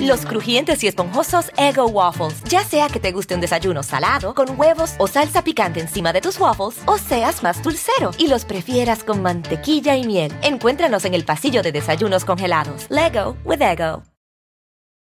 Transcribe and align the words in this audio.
Los 0.00 0.26
crujientes 0.26 0.82
y 0.82 0.88
esponjosos 0.88 1.50
Ego 1.56 1.86
Waffles. 1.86 2.42
Ya 2.44 2.64
sea 2.64 2.88
que 2.88 3.00
te 3.00 3.12
guste 3.12 3.34
un 3.34 3.40
desayuno 3.40 3.82
salado, 3.82 4.34
con 4.34 4.58
huevos 4.58 4.94
o 4.98 5.06
salsa 5.06 5.42
picante 5.42 5.80
encima 5.80 6.12
de 6.12 6.20
tus 6.20 6.38
waffles, 6.38 6.80
o 6.86 6.98
seas 6.98 7.42
más 7.42 7.62
dulcero 7.62 8.10
y 8.18 8.28
los 8.28 8.44
prefieras 8.44 9.04
con 9.04 9.22
mantequilla 9.22 9.96
y 9.96 10.06
miel. 10.06 10.32
Encuéntranos 10.42 11.04
en 11.04 11.14
el 11.14 11.24
pasillo 11.24 11.62
de 11.62 11.72
desayunos 11.72 12.24
congelados. 12.24 12.86
Lego 12.90 13.36
with 13.44 13.62
Ego. 13.62 14.02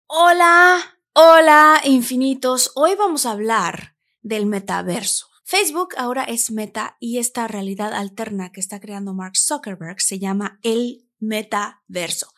Hola, 0.07 0.81
hola, 1.13 1.81
infinitos. 1.85 2.73
Hoy 2.75 2.95
vamos 2.97 3.27
a 3.27 3.33
hablar 3.33 3.97
del 4.23 4.47
metaverso. 4.47 5.27
Facebook 5.45 5.95
ahora 5.97 6.25
es 6.25 6.51
meta 6.51 6.97
y 7.01 7.19
esta 7.19 7.49
realidad 7.49 7.95
alterna 7.95 8.53
que 8.53 8.61
está 8.61 8.81
creando 8.81 9.15
Mark 9.15 9.37
Zuckerberg 9.37 10.01
se 10.01 10.19
llama 10.19 10.59
el 10.63 11.09
metaverso. 11.21 12.29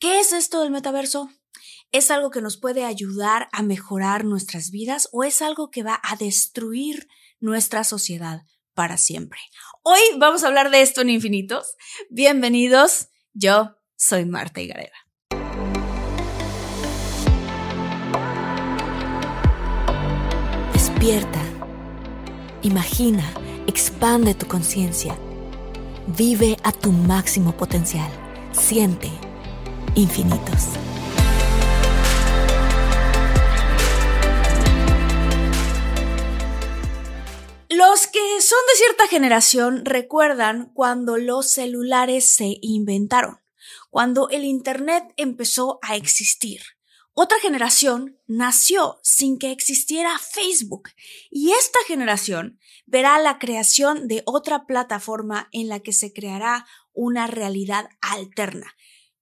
¿Qué 0.00 0.18
es 0.18 0.32
esto 0.32 0.62
del 0.62 0.70
metaverso? 0.70 1.28
¿Es 1.92 2.10
algo 2.10 2.30
que 2.30 2.40
nos 2.40 2.56
puede 2.56 2.86
ayudar 2.86 3.50
a 3.52 3.62
mejorar 3.62 4.24
nuestras 4.24 4.70
vidas 4.70 5.10
o 5.12 5.24
es 5.24 5.42
algo 5.42 5.70
que 5.70 5.82
va 5.82 6.00
a 6.02 6.16
destruir 6.16 7.06
nuestra 7.38 7.84
sociedad 7.84 8.40
para 8.72 8.96
siempre? 8.96 9.38
Hoy 9.82 10.00
vamos 10.16 10.42
a 10.42 10.46
hablar 10.46 10.70
de 10.70 10.80
esto 10.80 11.02
en 11.02 11.10
infinitos. 11.10 11.76
Bienvenidos, 12.08 13.08
yo 13.34 13.76
soy 13.94 14.24
Marta 14.24 14.62
Higareda. 14.62 14.96
Despierta, 20.72 21.42
imagina, 22.62 23.34
expande 23.66 24.32
tu 24.32 24.46
conciencia, 24.46 25.14
vive 26.06 26.56
a 26.62 26.72
tu 26.72 26.90
máximo 26.90 27.54
potencial, 27.54 28.10
siente 28.52 29.10
infinitos. 29.94 30.68
Los 37.68 38.06
que 38.06 38.18
son 38.40 38.58
de 38.68 38.76
cierta 38.76 39.06
generación 39.08 39.84
recuerdan 39.84 40.70
cuando 40.74 41.16
los 41.16 41.52
celulares 41.52 42.26
se 42.26 42.58
inventaron, 42.60 43.38
cuando 43.90 44.28
el 44.28 44.44
Internet 44.44 45.04
empezó 45.16 45.78
a 45.82 45.96
existir. 45.96 46.60
Otra 47.12 47.38
generación 47.40 48.18
nació 48.26 49.00
sin 49.02 49.38
que 49.38 49.50
existiera 49.50 50.18
Facebook 50.18 50.90
y 51.30 51.52
esta 51.52 51.78
generación 51.86 52.58
verá 52.86 53.18
la 53.18 53.38
creación 53.38 54.08
de 54.08 54.22
otra 54.26 54.66
plataforma 54.66 55.48
en 55.52 55.68
la 55.68 55.80
que 55.80 55.92
se 55.92 56.12
creará 56.12 56.66
una 56.92 57.26
realidad 57.26 57.88
alterna. 58.00 58.74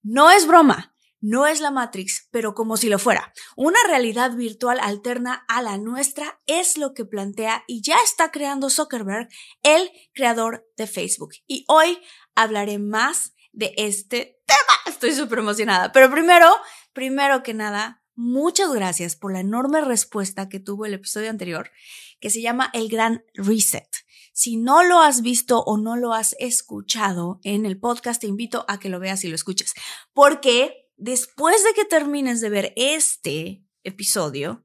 No 0.02 0.30
es 0.30 0.46
broma, 0.46 0.94
no 1.20 1.46
es 1.46 1.60
la 1.60 1.72
Matrix, 1.72 2.28
pero 2.30 2.54
como 2.54 2.76
si 2.76 2.88
lo 2.88 2.98
fuera. 2.98 3.32
Una 3.56 3.78
realidad 3.86 4.36
virtual 4.36 4.78
alterna 4.80 5.44
a 5.48 5.62
la 5.62 5.76
nuestra 5.76 6.40
es 6.46 6.78
lo 6.78 6.94
que 6.94 7.04
plantea 7.04 7.64
y 7.66 7.82
ya 7.82 7.96
está 8.04 8.30
creando 8.30 8.70
Zuckerberg, 8.70 9.28
el 9.62 9.90
creador 10.14 10.68
de 10.76 10.86
Facebook. 10.86 11.30
Y 11.46 11.64
hoy 11.66 11.98
hablaré 12.36 12.78
más 12.78 13.34
de 13.52 13.74
este 13.76 14.40
tema. 14.46 14.78
Estoy 14.86 15.12
súper 15.12 15.40
emocionada. 15.40 15.90
Pero 15.90 16.10
primero, 16.10 16.48
primero 16.92 17.42
que 17.42 17.54
nada, 17.54 18.02
muchas 18.14 18.72
gracias 18.72 19.16
por 19.16 19.32
la 19.32 19.40
enorme 19.40 19.80
respuesta 19.80 20.48
que 20.48 20.60
tuvo 20.60 20.86
el 20.86 20.94
episodio 20.94 21.30
anterior, 21.30 21.72
que 22.20 22.30
se 22.30 22.40
llama 22.42 22.70
El 22.72 22.88
Gran 22.88 23.24
Reset. 23.34 23.88
Si 24.38 24.56
no 24.56 24.84
lo 24.84 25.00
has 25.00 25.22
visto 25.22 25.64
o 25.64 25.78
no 25.78 25.96
lo 25.96 26.14
has 26.14 26.36
escuchado 26.38 27.40
en 27.42 27.66
el 27.66 27.76
podcast, 27.76 28.20
te 28.20 28.28
invito 28.28 28.64
a 28.68 28.78
que 28.78 28.88
lo 28.88 29.00
veas 29.00 29.24
y 29.24 29.28
lo 29.28 29.34
escuches. 29.34 29.74
Porque 30.12 30.92
después 30.96 31.64
de 31.64 31.72
que 31.74 31.84
termines 31.84 32.40
de 32.40 32.48
ver 32.48 32.72
este 32.76 33.64
episodio, 33.82 34.64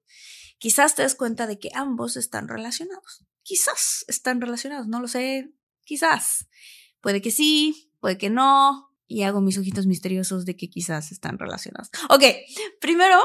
quizás 0.60 0.94
te 0.94 1.02
des 1.02 1.16
cuenta 1.16 1.48
de 1.48 1.58
que 1.58 1.72
ambos 1.74 2.18
están 2.18 2.48
relacionados. 2.48 3.26
Quizás 3.42 4.06
están 4.08 4.42
relacionados, 4.42 4.88
no 4.88 5.02
lo 5.02 5.08
sé. 5.08 5.52
Quizás. 5.86 6.46
Puede 7.02 7.24
que 7.24 7.32
sí, 7.32 7.92
puede 8.00 8.20
que 8.20 8.30
no. 8.30 8.92
Y 9.08 9.24
hago 9.24 9.42
mis 9.42 9.58
ojitos 9.58 9.88
misteriosos 9.88 10.46
de 10.46 10.56
que 10.56 10.70
quizás 10.70 11.12
están 11.12 11.40
relacionados. 11.40 11.90
Ok, 12.12 12.26
primero 12.80 13.18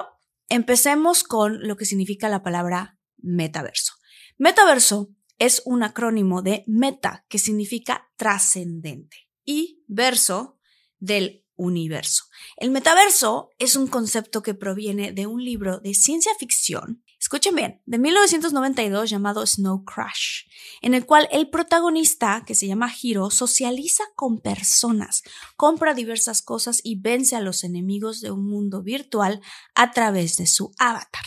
empecemos 0.49 1.25
con 1.25 1.69
lo 1.69 1.77
que 1.77 1.85
significa 1.85 2.31
la 2.31 2.43
palabra 2.43 2.99
metaverso. 3.19 3.93
Metaverso 4.39 5.11
es 5.39 5.63
un 5.65 5.83
acrónimo 5.83 6.43
de 6.43 6.65
meta, 6.67 7.25
que 7.29 7.39
significa 7.39 8.11
trascendente, 8.17 9.29
y 9.45 9.83
verso 9.87 10.59
del 10.99 11.45
universo. 11.59 12.25
El 12.57 12.71
metaverso 12.71 13.51
es 13.59 13.77
un 13.77 13.89
concepto 13.89 14.43
que 14.43 14.55
proviene 14.55 15.13
de 15.13 15.27
un 15.27 15.45
libro 15.45 15.81
de 15.81 15.93
ciencia 15.93 16.33
ficción, 16.39 17.03
escuchen 17.21 17.55
bien, 17.55 17.83
de 17.85 17.99
1992 17.99 19.11
llamado 19.11 19.45
Snow 19.45 19.85
Crash, 19.85 20.45
en 20.83 20.95
el 20.95 21.05
cual 21.05 21.29
el 21.33 21.51
protagonista, 21.51 22.45
que 22.47 22.55
se 22.55 22.69
llama 22.69 22.93
Hiro, 23.03 23.31
socializa 23.31 24.05
con 24.15 24.41
personas, 24.41 25.25
compra 25.57 25.95
diversas 25.95 26.43
cosas 26.43 26.81
y 26.83 27.01
vence 27.01 27.35
a 27.35 27.41
los 27.41 27.65
enemigos 27.65 28.21
de 28.21 28.31
un 28.31 28.49
mundo 28.49 28.83
virtual 28.83 29.41
a 29.75 29.91
través 29.91 30.37
de 30.37 30.47
su 30.47 30.73
avatar. 30.79 31.27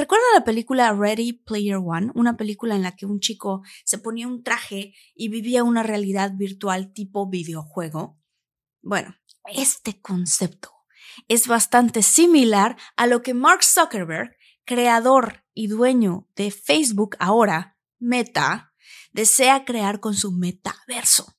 ¿Recuerda 0.00 0.24
la 0.32 0.44
película 0.44 0.94
Ready 0.94 1.34
Player 1.34 1.76
One? 1.76 2.10
Una 2.14 2.38
película 2.38 2.74
en 2.74 2.80
la 2.80 2.96
que 2.96 3.04
un 3.04 3.20
chico 3.20 3.60
se 3.84 3.98
ponía 3.98 4.28
un 4.28 4.42
traje 4.42 4.94
y 5.14 5.28
vivía 5.28 5.62
una 5.62 5.82
realidad 5.82 6.32
virtual 6.34 6.94
tipo 6.94 7.28
videojuego. 7.28 8.18
Bueno, 8.80 9.14
este 9.52 10.00
concepto 10.00 10.70
es 11.28 11.46
bastante 11.48 12.02
similar 12.02 12.78
a 12.96 13.06
lo 13.06 13.20
que 13.20 13.34
Mark 13.34 13.62
Zuckerberg, 13.62 14.38
creador 14.64 15.44
y 15.52 15.66
dueño 15.66 16.30
de 16.34 16.50
Facebook 16.50 17.14
ahora, 17.18 17.76
Meta, 17.98 18.72
desea 19.12 19.66
crear 19.66 20.00
con 20.00 20.14
su 20.14 20.32
metaverso. 20.32 21.36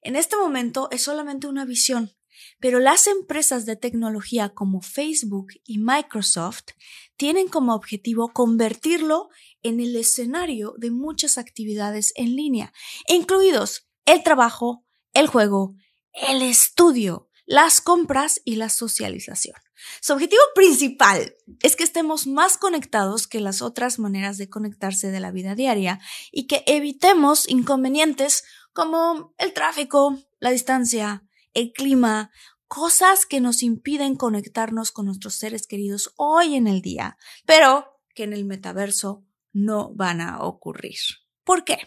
En 0.00 0.14
este 0.14 0.36
momento 0.36 0.88
es 0.92 1.02
solamente 1.02 1.48
una 1.48 1.64
visión, 1.64 2.15
pero 2.60 2.80
las 2.80 3.06
empresas 3.06 3.66
de 3.66 3.76
tecnología 3.76 4.50
como 4.50 4.80
Facebook 4.80 5.48
y 5.64 5.78
Microsoft 5.78 6.70
tienen 7.16 7.48
como 7.48 7.74
objetivo 7.74 8.32
convertirlo 8.32 9.28
en 9.62 9.80
el 9.80 9.96
escenario 9.96 10.74
de 10.78 10.90
muchas 10.90 11.38
actividades 11.38 12.12
en 12.16 12.36
línea, 12.36 12.72
incluidos 13.08 13.88
el 14.04 14.22
trabajo, 14.22 14.84
el 15.12 15.26
juego, 15.26 15.74
el 16.12 16.42
estudio, 16.42 17.28
las 17.46 17.80
compras 17.80 18.40
y 18.44 18.56
la 18.56 18.68
socialización. 18.68 19.56
Su 20.00 20.14
objetivo 20.14 20.42
principal 20.54 21.36
es 21.62 21.76
que 21.76 21.84
estemos 21.84 22.26
más 22.26 22.56
conectados 22.56 23.26
que 23.26 23.40
las 23.40 23.62
otras 23.62 23.98
maneras 23.98 24.38
de 24.38 24.48
conectarse 24.48 25.10
de 25.10 25.20
la 25.20 25.30
vida 25.30 25.54
diaria 25.54 26.00
y 26.32 26.46
que 26.46 26.64
evitemos 26.66 27.48
inconvenientes 27.48 28.44
como 28.72 29.34
el 29.38 29.52
tráfico, 29.52 30.18
la 30.38 30.50
distancia, 30.50 31.25
el 31.56 31.72
clima, 31.72 32.30
cosas 32.68 33.24
que 33.24 33.40
nos 33.40 33.62
impiden 33.62 34.14
conectarnos 34.14 34.92
con 34.92 35.06
nuestros 35.06 35.34
seres 35.34 35.66
queridos 35.66 36.12
hoy 36.16 36.54
en 36.54 36.66
el 36.66 36.82
día, 36.82 37.16
pero 37.46 37.98
que 38.14 38.24
en 38.24 38.34
el 38.34 38.44
metaverso 38.44 39.24
no 39.52 39.92
van 39.94 40.20
a 40.20 40.42
ocurrir. 40.42 40.98
¿Por 41.44 41.64
qué? 41.64 41.78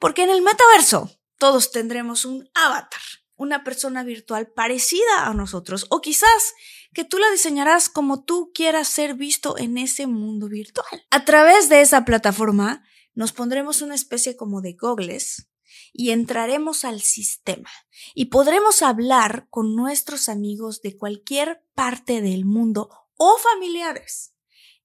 Porque 0.00 0.24
en 0.24 0.30
el 0.30 0.42
metaverso 0.42 1.08
todos 1.38 1.70
tendremos 1.70 2.24
un 2.24 2.50
avatar, 2.52 3.00
una 3.36 3.62
persona 3.62 4.02
virtual 4.02 4.48
parecida 4.48 5.26
a 5.26 5.34
nosotros, 5.34 5.86
o 5.90 6.00
quizás 6.00 6.54
que 6.92 7.04
tú 7.04 7.18
la 7.18 7.30
diseñarás 7.30 7.88
como 7.88 8.24
tú 8.24 8.50
quieras 8.52 8.88
ser 8.88 9.14
visto 9.14 9.56
en 9.56 9.78
ese 9.78 10.08
mundo 10.08 10.48
virtual. 10.48 11.06
A 11.10 11.24
través 11.24 11.68
de 11.68 11.80
esa 11.80 12.04
plataforma 12.04 12.82
nos 13.14 13.32
pondremos 13.32 13.82
una 13.82 13.94
especie 13.94 14.36
como 14.36 14.60
de 14.60 14.72
gogles 14.72 15.49
y 15.92 16.10
entraremos 16.10 16.84
al 16.84 17.00
sistema 17.00 17.70
y 18.14 18.26
podremos 18.26 18.82
hablar 18.82 19.46
con 19.50 19.74
nuestros 19.74 20.28
amigos 20.28 20.80
de 20.82 20.96
cualquier 20.96 21.64
parte 21.74 22.20
del 22.20 22.44
mundo 22.44 22.90
o 23.16 23.36
familiares, 23.38 24.34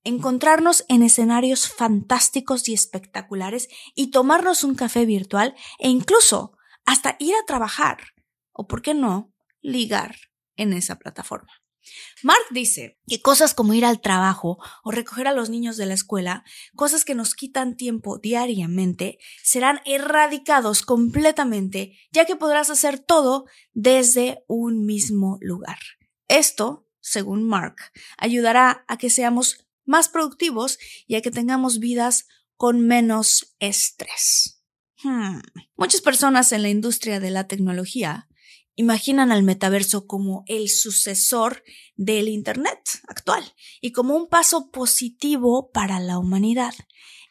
encontrarnos 0.04 0.86
en 0.88 1.04
escenarios 1.04 1.68
fantásticos 1.68 2.68
y 2.70 2.74
espectaculares 2.74 3.70
y 3.96 4.12
tomarnos 4.12 4.64
un 4.64 4.76
café 4.76 5.06
virtual 5.06 5.56
e 5.80 5.90
incluso 5.90 6.58
hasta 6.86 7.16
ir 7.20 7.34
a 7.36 7.46
trabajar 7.46 7.98
o, 8.52 8.68
por 8.68 8.82
qué 8.82 8.94
no, 8.94 9.34
ligar 9.62 10.16
en 10.56 10.74
esa 10.74 10.98
plataforma. 10.98 11.52
Mark 12.24 12.44
dice 12.52 13.00
que 13.08 13.22
cosas 13.22 13.54
como 13.54 13.74
ir 13.74 13.86
al 13.86 14.02
trabajo 14.02 14.58
o 14.84 14.92
recoger 14.92 15.28
a 15.28 15.34
los 15.34 15.50
niños 15.50 15.78
de 15.78 15.86
la 15.86 15.94
escuela, 15.94 16.44
cosas 16.76 17.06
que 17.06 17.16
nos 17.16 17.36
quitan 17.36 17.78
tiempo 17.78 18.18
diariamente, 18.18 19.20
serán 19.44 19.82
erradicados 19.86 20.82
completamente, 20.82 21.98
ya 22.12 22.26
que 22.26 22.36
podrás 22.36 22.70
hacer 22.70 23.00
todo 23.00 23.46
desde 23.74 24.44
un 24.48 24.86
mismo 24.86 25.38
lugar. 25.42 25.80
Esto, 26.28 26.88
según 27.00 27.44
Mark, 27.44 27.76
ayudará 28.18 28.86
a 28.88 28.98
que 28.98 29.10
seamos 29.10 29.68
más 29.86 30.10
productivos 30.10 30.80
y 31.08 31.16
a 31.16 31.22
que 31.22 31.32
tengamos 31.32 31.80
vidas 31.80 32.28
con 32.58 32.82
menos 32.82 33.56
estrés. 33.60 34.64
Hmm. 35.04 35.42
Muchas 35.76 36.02
personas 36.02 36.52
en 36.52 36.64
la 36.64 36.70
industria 36.70 37.20
de 37.20 37.30
la 37.30 37.48
tecnología 37.48 38.28
imaginan 38.76 39.32
al 39.32 39.44
metaverso 39.44 40.06
como 40.06 40.44
el 40.48 40.70
sucesor 40.70 41.64
del 41.96 42.28
Internet 42.28 42.80
actual 43.08 43.44
y 43.82 43.92
como 43.92 44.16
un 44.16 44.28
paso 44.28 44.70
positivo 44.72 45.72
para 45.72 46.00
la 46.00 46.20
humanidad. 46.20 46.74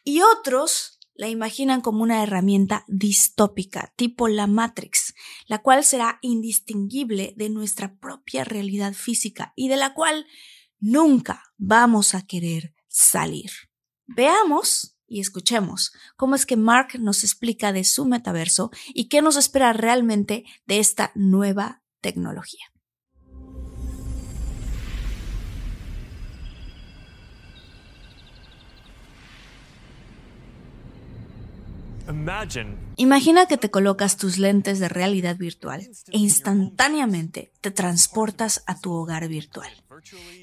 Y 0.03 0.21
otros 0.21 0.99
la 1.15 1.29
imaginan 1.29 1.81
como 1.81 2.03
una 2.03 2.21
herramienta 2.21 2.83
distópica, 2.87 3.93
tipo 3.95 4.27
la 4.27 4.47
Matrix, 4.47 5.13
la 5.47 5.61
cual 5.61 5.85
será 5.85 6.19
indistinguible 6.21 7.33
de 7.37 7.49
nuestra 7.49 7.97
propia 7.97 8.43
realidad 8.43 8.93
física 8.93 9.53
y 9.55 9.69
de 9.69 9.77
la 9.77 9.93
cual 9.93 10.25
nunca 10.79 11.43
vamos 11.57 12.15
a 12.15 12.25
querer 12.25 12.75
salir. 12.87 13.51
Veamos 14.07 14.94
y 15.07 15.19
escuchemos 15.19 15.91
cómo 16.15 16.35
es 16.35 16.45
que 16.45 16.57
Mark 16.57 16.99
nos 16.99 17.23
explica 17.23 17.71
de 17.71 17.83
su 17.83 18.05
metaverso 18.05 18.71
y 18.93 19.07
qué 19.07 19.21
nos 19.21 19.35
espera 19.35 19.73
realmente 19.73 20.45
de 20.65 20.79
esta 20.79 21.11
nueva 21.15 21.81
tecnología. 22.01 22.65
Imagina 32.97 33.47
que 33.47 33.57
te 33.57 33.71
colocas 33.71 34.17
tus 34.17 34.37
lentes 34.37 34.79
de 34.79 34.89
realidad 34.89 35.37
virtual 35.37 35.81
e 36.11 36.17
instantáneamente 36.17 37.51
te 37.61 37.71
transportas 37.71 38.63
a 38.67 38.79
tu 38.79 38.91
hogar 38.93 39.27
virtual. 39.27 39.69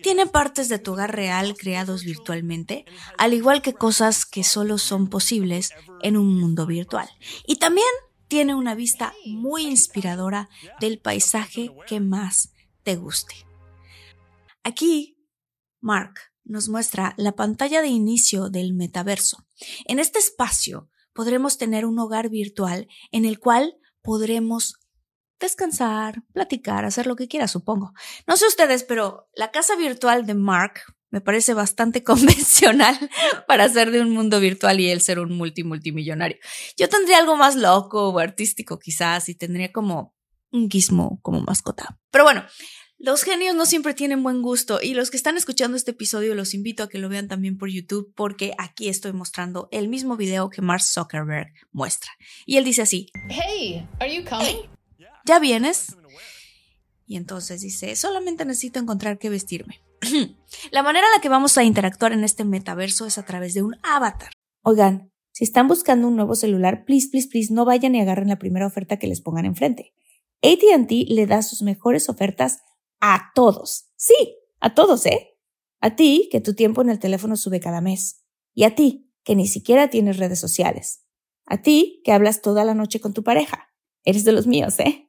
Tiene 0.03 0.27
partes 0.27 0.69
de 0.69 0.79
tu 0.79 0.93
hogar 0.93 1.15
real 1.15 1.57
creados 1.57 2.05
virtualmente, 2.05 2.85
al 3.19 3.35
igual 3.35 3.63
que 3.63 3.75
cosas 3.75 4.25
que 4.25 4.45
solo 4.45 4.79
son 4.79 5.09
posibles 5.09 5.71
en 6.03 6.17
un 6.17 6.39
mundo 6.39 6.67
virtual. 6.67 7.09
Y 7.47 7.57
también 7.57 7.87
tiene 8.29 8.55
una 8.55 8.75
vista 8.75 9.13
muy 9.27 9.67
inspiradora 9.67 10.49
del 10.81 10.99
paisaje 10.99 11.71
que 11.87 12.01
más 12.01 12.53
te 12.83 12.97
guste. 12.97 13.35
Aquí, 14.65 15.19
Mark 15.81 16.15
nos 16.45 16.69
muestra 16.69 17.15
la 17.17 17.33
pantalla 17.33 17.83
de 17.83 17.89
inicio 17.89 18.49
del 18.49 18.73
metaverso. 18.73 19.47
En 19.85 19.99
este 19.99 20.19
espacio 20.19 20.89
podremos 21.13 21.59
tener 21.59 21.85
un 21.87 21.99
hogar 21.99 22.31
virtual 22.31 22.89
en 23.11 23.25
el 23.25 23.39
cual 23.39 23.77
podremos 24.03 24.77
descansar, 25.47 26.23
platicar, 26.33 26.85
hacer 26.85 27.07
lo 27.07 27.17
que 27.17 27.29
quiera, 27.29 27.49
supongo. 27.49 27.93
No 28.27 28.37
sé 28.37 28.47
ustedes, 28.47 28.85
pero 28.85 29.29
la 29.35 29.51
casa 29.51 29.77
virtual 29.77 30.27
de 30.27 30.35
Mark 30.35 30.81
me 31.11 31.21
parece 31.21 31.55
bastante 31.55 32.03
convencional 32.05 32.99
para 33.47 33.69
ser 33.69 33.93
de 33.93 34.01
un 34.01 34.11
mundo 34.11 34.41
virtual 34.41 34.81
y 34.81 34.91
él 34.91 35.01
ser 35.01 35.21
un 35.21 35.37
multimultimillonario. 35.37 36.39
Yo 36.77 36.89
tendría 36.89 37.19
algo 37.19 37.37
más 37.37 37.55
loco 37.55 38.09
o 38.09 38.19
artístico 38.19 38.79
quizás 38.79 39.29
y 39.29 39.35
tendría 39.35 39.71
como 39.71 40.15
un 40.51 40.69
gizmo 40.71 41.21
como 41.23 41.41
mascota. 41.41 41.99
Pero 42.11 42.25
bueno, 42.25 42.45
los 42.99 43.25
genios 43.25 43.57
no 43.57 43.67
siempre 43.67 43.95
tienen 43.95 44.23
buen 44.23 44.43
gusto 44.43 44.79
y 44.81 44.95
los 44.95 45.11
que 45.11 45.17
están 45.17 45.37
escuchando 45.37 45.77
este 45.77 45.91
episodio 45.91 46.35
los 46.35 46.55
invito 46.55 46.83
a 46.83 46.89
que 46.89 46.99
lo 46.99 47.09
vean 47.09 47.27
también 47.27 47.59
por 47.59 47.69
YouTube 47.69 48.13
porque 48.15 48.55
aquí 48.59 48.89
estoy 48.89 49.13
mostrando 49.13 49.69
el 49.73 49.89
mismo 49.89 50.17
video 50.17 50.51
que 50.51 50.63
Mark 50.63 50.83
Zuckerberg 50.83 51.53
muestra. 51.73 52.13
Y 52.47 52.59
él 52.59 52.65
dice 52.65 52.83
así: 52.83 53.07
Hey, 53.29 53.87
are 53.99 54.15
you 54.15 54.25
coming? 54.25 54.69
¿Ya 55.25 55.39
vienes? 55.39 55.97
Y 57.07 57.17
entonces 57.17 57.61
dice, 57.61 57.95
solamente 57.97 58.45
necesito 58.45 58.79
encontrar 58.79 59.19
qué 59.19 59.29
vestirme. 59.29 59.83
la 60.71 60.83
manera 60.83 61.07
en 61.07 61.13
la 61.15 61.21
que 61.21 61.29
vamos 61.29 61.59
a 61.59 61.65
interactuar 61.65 62.13
en 62.13 62.25
este 62.25 62.45
metaverso 62.45 63.07
es 63.07 63.19
a 63.19 63.25
través 63.25 63.55
de 63.55 63.63
un 63.63 63.77
avatar. 63.83 64.31
Oigan, 64.63 65.13
si 65.33 65.45
están 65.45 65.69
buscando 65.69 66.09
un 66.09 66.17
nuevo 66.17 66.35
celular, 66.35 66.85
please, 66.85 67.09
please, 67.11 67.29
please, 67.29 67.53
no 67.53 67.65
vayan 67.65 67.95
y 67.95 68.01
agarren 68.01 68.29
la 68.29 68.39
primera 68.39 68.67
oferta 68.67 68.99
que 68.99 69.07
les 69.07 69.21
pongan 69.21 69.47
enfrente. 69.47 69.93
ATT 70.43 70.91
le 71.09 71.27
da 71.27 71.43
sus 71.43 71.63
mejores 71.63 72.09
ofertas 72.09 72.59
a 73.01 73.31
todos. 73.35 73.91
Sí, 73.97 74.39
a 74.61 74.75
todos, 74.75 75.07
¿eh? 75.07 75.39
A 75.81 75.97
ti, 75.97 76.29
que 76.31 76.41
tu 76.41 76.55
tiempo 76.55 76.83
en 76.83 76.91
el 76.91 76.99
teléfono 76.99 77.37
sube 77.37 77.61
cada 77.61 77.81
mes. 77.81 78.25
Y 78.55 78.65
a 78.65 78.75
ti, 78.75 79.11
que 79.25 79.35
ni 79.35 79.47
siquiera 79.47 79.89
tienes 79.89 80.19
redes 80.19 80.39
sociales. 80.39 81.05
A 81.47 81.63
ti, 81.63 82.01
que 82.05 82.13
hablas 82.13 82.43
toda 82.43 82.65
la 82.65 82.75
noche 82.75 83.01
con 83.01 83.13
tu 83.13 83.23
pareja. 83.23 83.69
Eres 84.05 84.25
de 84.25 84.33
los 84.33 84.47
míos, 84.47 84.79
¿eh? 84.81 85.09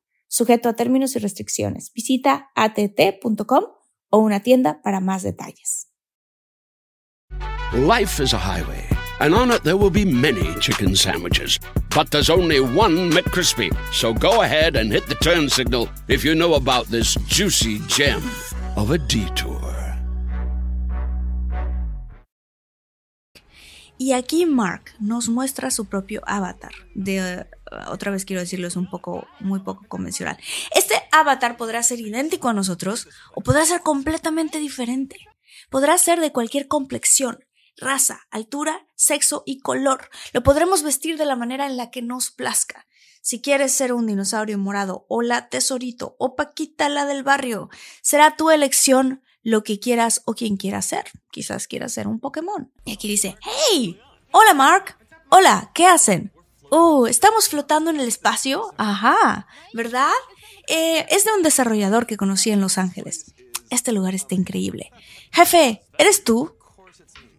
sujeto 0.31 0.69
a 0.69 0.73
términos 0.73 1.15
y 1.15 1.19
restricciones. 1.19 1.91
Visita 1.93 2.51
att.com 2.55 3.65
o 4.09 4.17
una 4.17 4.39
tienda 4.39 4.81
para 4.81 4.99
más 4.99 5.23
detalles. 5.23 5.89
Life 7.73 8.21
is 8.21 8.33
a 8.33 8.37
highway, 8.37 8.85
and 9.19 9.33
on 9.33 9.51
it 9.51 9.63
there 9.63 9.77
will 9.77 9.91
be 9.91 10.05
many 10.05 10.53
chicken 10.59 10.95
sandwiches. 10.95 11.59
But 11.95 12.11
there's 12.11 12.29
only 12.29 12.59
one 12.59 13.09
McCrispy. 13.11 13.69
So 13.93 14.13
go 14.13 14.41
ahead 14.41 14.75
and 14.75 14.91
hit 14.91 15.07
the 15.07 15.15
turn 15.15 15.49
signal 15.49 15.87
if 16.07 16.25
you 16.25 16.35
know 16.35 16.55
about 16.55 16.87
this 16.87 17.15
juicy 17.27 17.79
gem 17.87 18.21
of 18.75 18.91
a 18.91 18.97
detour. 18.97 19.71
Y 23.97 24.13
aquí 24.13 24.47
Mark 24.47 24.95
nos 24.99 25.29
muestra 25.29 25.69
su 25.69 25.85
propio 25.85 26.21
avatar. 26.25 26.71
De, 26.95 27.45
otra 27.89 28.11
vez 28.11 28.25
quiero 28.25 28.41
decirlo, 28.41 28.67
es 28.67 28.75
un 28.75 28.89
poco, 28.89 29.27
muy 29.39 29.59
poco 29.61 29.85
convencional. 29.87 30.37
Este 30.75 30.95
avatar 31.11 31.57
podrá 31.57 31.83
ser 31.83 31.99
idéntico 31.99 32.49
a 32.49 32.53
nosotros 32.53 33.07
o 33.33 33.41
podrá 33.41 33.65
ser 33.65 33.81
completamente 33.81 34.59
diferente. 34.59 35.17
Podrá 35.69 35.97
ser 35.97 36.19
de 36.19 36.31
cualquier 36.31 36.67
complexión, 36.67 37.45
raza, 37.77 38.21
altura, 38.29 38.85
sexo 38.95 39.43
y 39.45 39.59
color. 39.59 40.09
Lo 40.33 40.43
podremos 40.43 40.83
vestir 40.83 41.17
de 41.17 41.25
la 41.25 41.35
manera 41.35 41.65
en 41.65 41.77
la 41.77 41.91
que 41.91 42.01
nos 42.01 42.31
plazca. 42.31 42.87
Si 43.21 43.41
quieres 43.41 43.71
ser 43.71 43.93
un 43.93 44.07
dinosaurio 44.07 44.57
morado 44.57 45.05
o 45.07 45.21
la 45.21 45.47
tesorito 45.47 46.15
o 46.17 46.35
Paquita 46.35 46.89
la 46.89 47.05
del 47.05 47.23
barrio, 47.23 47.69
será 48.01 48.35
tu 48.35 48.49
elección 48.49 49.21
lo 49.43 49.63
que 49.63 49.79
quieras 49.79 50.23
o 50.25 50.33
quien 50.33 50.57
quieras 50.57 50.87
ser. 50.87 51.05
Quizás 51.31 51.67
quieras 51.67 51.93
ser 51.93 52.07
un 52.07 52.19
Pokémon. 52.19 52.71
Y 52.85 52.93
aquí 52.93 53.07
dice, 53.07 53.37
hey, 53.41 53.99
hola 54.31 54.53
Mark, 54.53 54.97
hola, 55.29 55.71
¿qué 55.73 55.85
hacen? 55.85 56.33
Oh, 56.73 57.05
¿estamos 57.05 57.49
flotando 57.49 57.89
en 57.89 57.99
el 57.99 58.07
espacio? 58.07 58.73
Ajá, 58.77 59.45
¿verdad? 59.73 60.13
Eh, 60.69 61.05
es 61.09 61.25
de 61.25 61.33
un 61.33 61.43
desarrollador 61.43 62.07
que 62.07 62.15
conocí 62.15 62.49
en 62.49 62.61
Los 62.61 62.77
Ángeles. 62.77 63.33
Este 63.69 63.91
lugar 63.91 64.15
está 64.15 64.35
increíble. 64.35 64.89
Jefe, 65.33 65.83
¿eres 65.97 66.23
tú? 66.23 66.55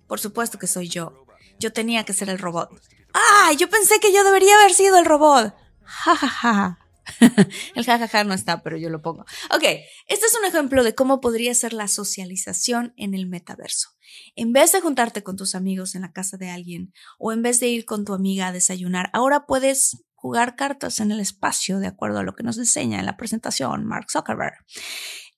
Por 0.07 0.21
supuesto 0.21 0.59
que 0.59 0.67
soy 0.67 0.89
yo. 0.89 1.25
Yo 1.59 1.73
tenía 1.73 2.05
que 2.05 2.13
ser 2.13 2.29
el 2.29 2.39
robot. 2.39 2.79
¡Ah! 3.15 3.53
Yo 3.57 3.71
pensé 3.71 4.01
que 4.01 4.13
yo 4.13 4.23
debería 4.23 4.55
haber 4.57 4.75
sido 4.75 4.99
el 4.99 5.07
robot. 5.07 5.55
Ja, 5.83 6.15
ja, 6.15 6.29
ja. 6.29 6.79
el 7.75 7.85
jajaja 7.85 8.25
no 8.25 8.35
está, 8.35 8.63
pero 8.63 8.77
yo 8.77 8.89
lo 8.89 9.03
pongo. 9.03 9.25
Ok, 9.55 9.65
este 10.07 10.27
es 10.27 10.37
un 10.39 10.47
ejemplo 10.47 10.85
de 10.85 10.95
cómo 10.95 11.21
podría 11.21 11.55
ser 11.55 11.73
la 11.73 11.89
socialización 11.89 12.95
en 12.97 13.15
el 13.15 13.27
metaverso. 13.27 13.91
En 14.37 14.53
vez 14.53 14.73
de 14.73 14.81
juntarte 14.81 15.23
con 15.23 15.37
tus 15.37 15.55
amigos 15.55 15.95
en 15.95 16.03
la 16.03 16.13
casa 16.13 16.37
de 16.37 16.51
alguien 16.51 16.93
o 17.19 17.33
en 17.33 17.43
vez 17.43 17.61
de 17.61 17.69
ir 17.69 17.85
con 17.85 18.05
tu 18.05 18.15
amiga 18.15 18.49
a 18.49 18.53
desayunar, 18.53 19.11
ahora 19.13 19.47
puedes 19.47 20.05
jugar 20.15 20.55
cartas 20.55 21.01
en 21.01 21.11
el 21.11 21.21
espacio 21.21 21.81
de 21.81 21.89
acuerdo 21.89 22.21
a 22.21 22.23
lo 22.23 22.35
que 22.35 22.45
nos 22.45 22.59
enseña 22.59 23.01
en 23.01 23.07
la 23.07 23.17
presentación 23.17 23.85
Mark 23.87 24.07
Zuckerberg. 24.11 24.55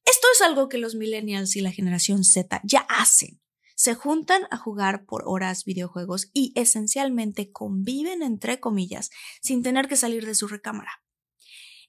Esto 0.05 0.27
es 0.35 0.43
algo 0.43 0.69
que 0.69 0.77
los 0.77 0.95
millennials 0.95 1.57
y 1.57 1.63
la 1.63 1.73
generación 1.73 2.25
Z 2.25 2.61
ya 2.65 2.81
hacen. 2.91 3.41
Se 3.77 3.95
juntan 3.95 4.43
a 4.51 4.57
jugar 4.57 5.05
por 5.07 5.25
horas 5.27 5.65
videojuegos 5.65 6.31
y 6.33 6.53
esencialmente 6.55 7.51
conviven 7.51 8.23
entre 8.23 8.61
comillas 8.61 9.11
sin 9.41 9.63
tener 9.63 9.89
que 9.89 9.97
salir 9.97 10.27
de 10.27 10.35
su 10.35 10.47
recámara. 10.47 11.04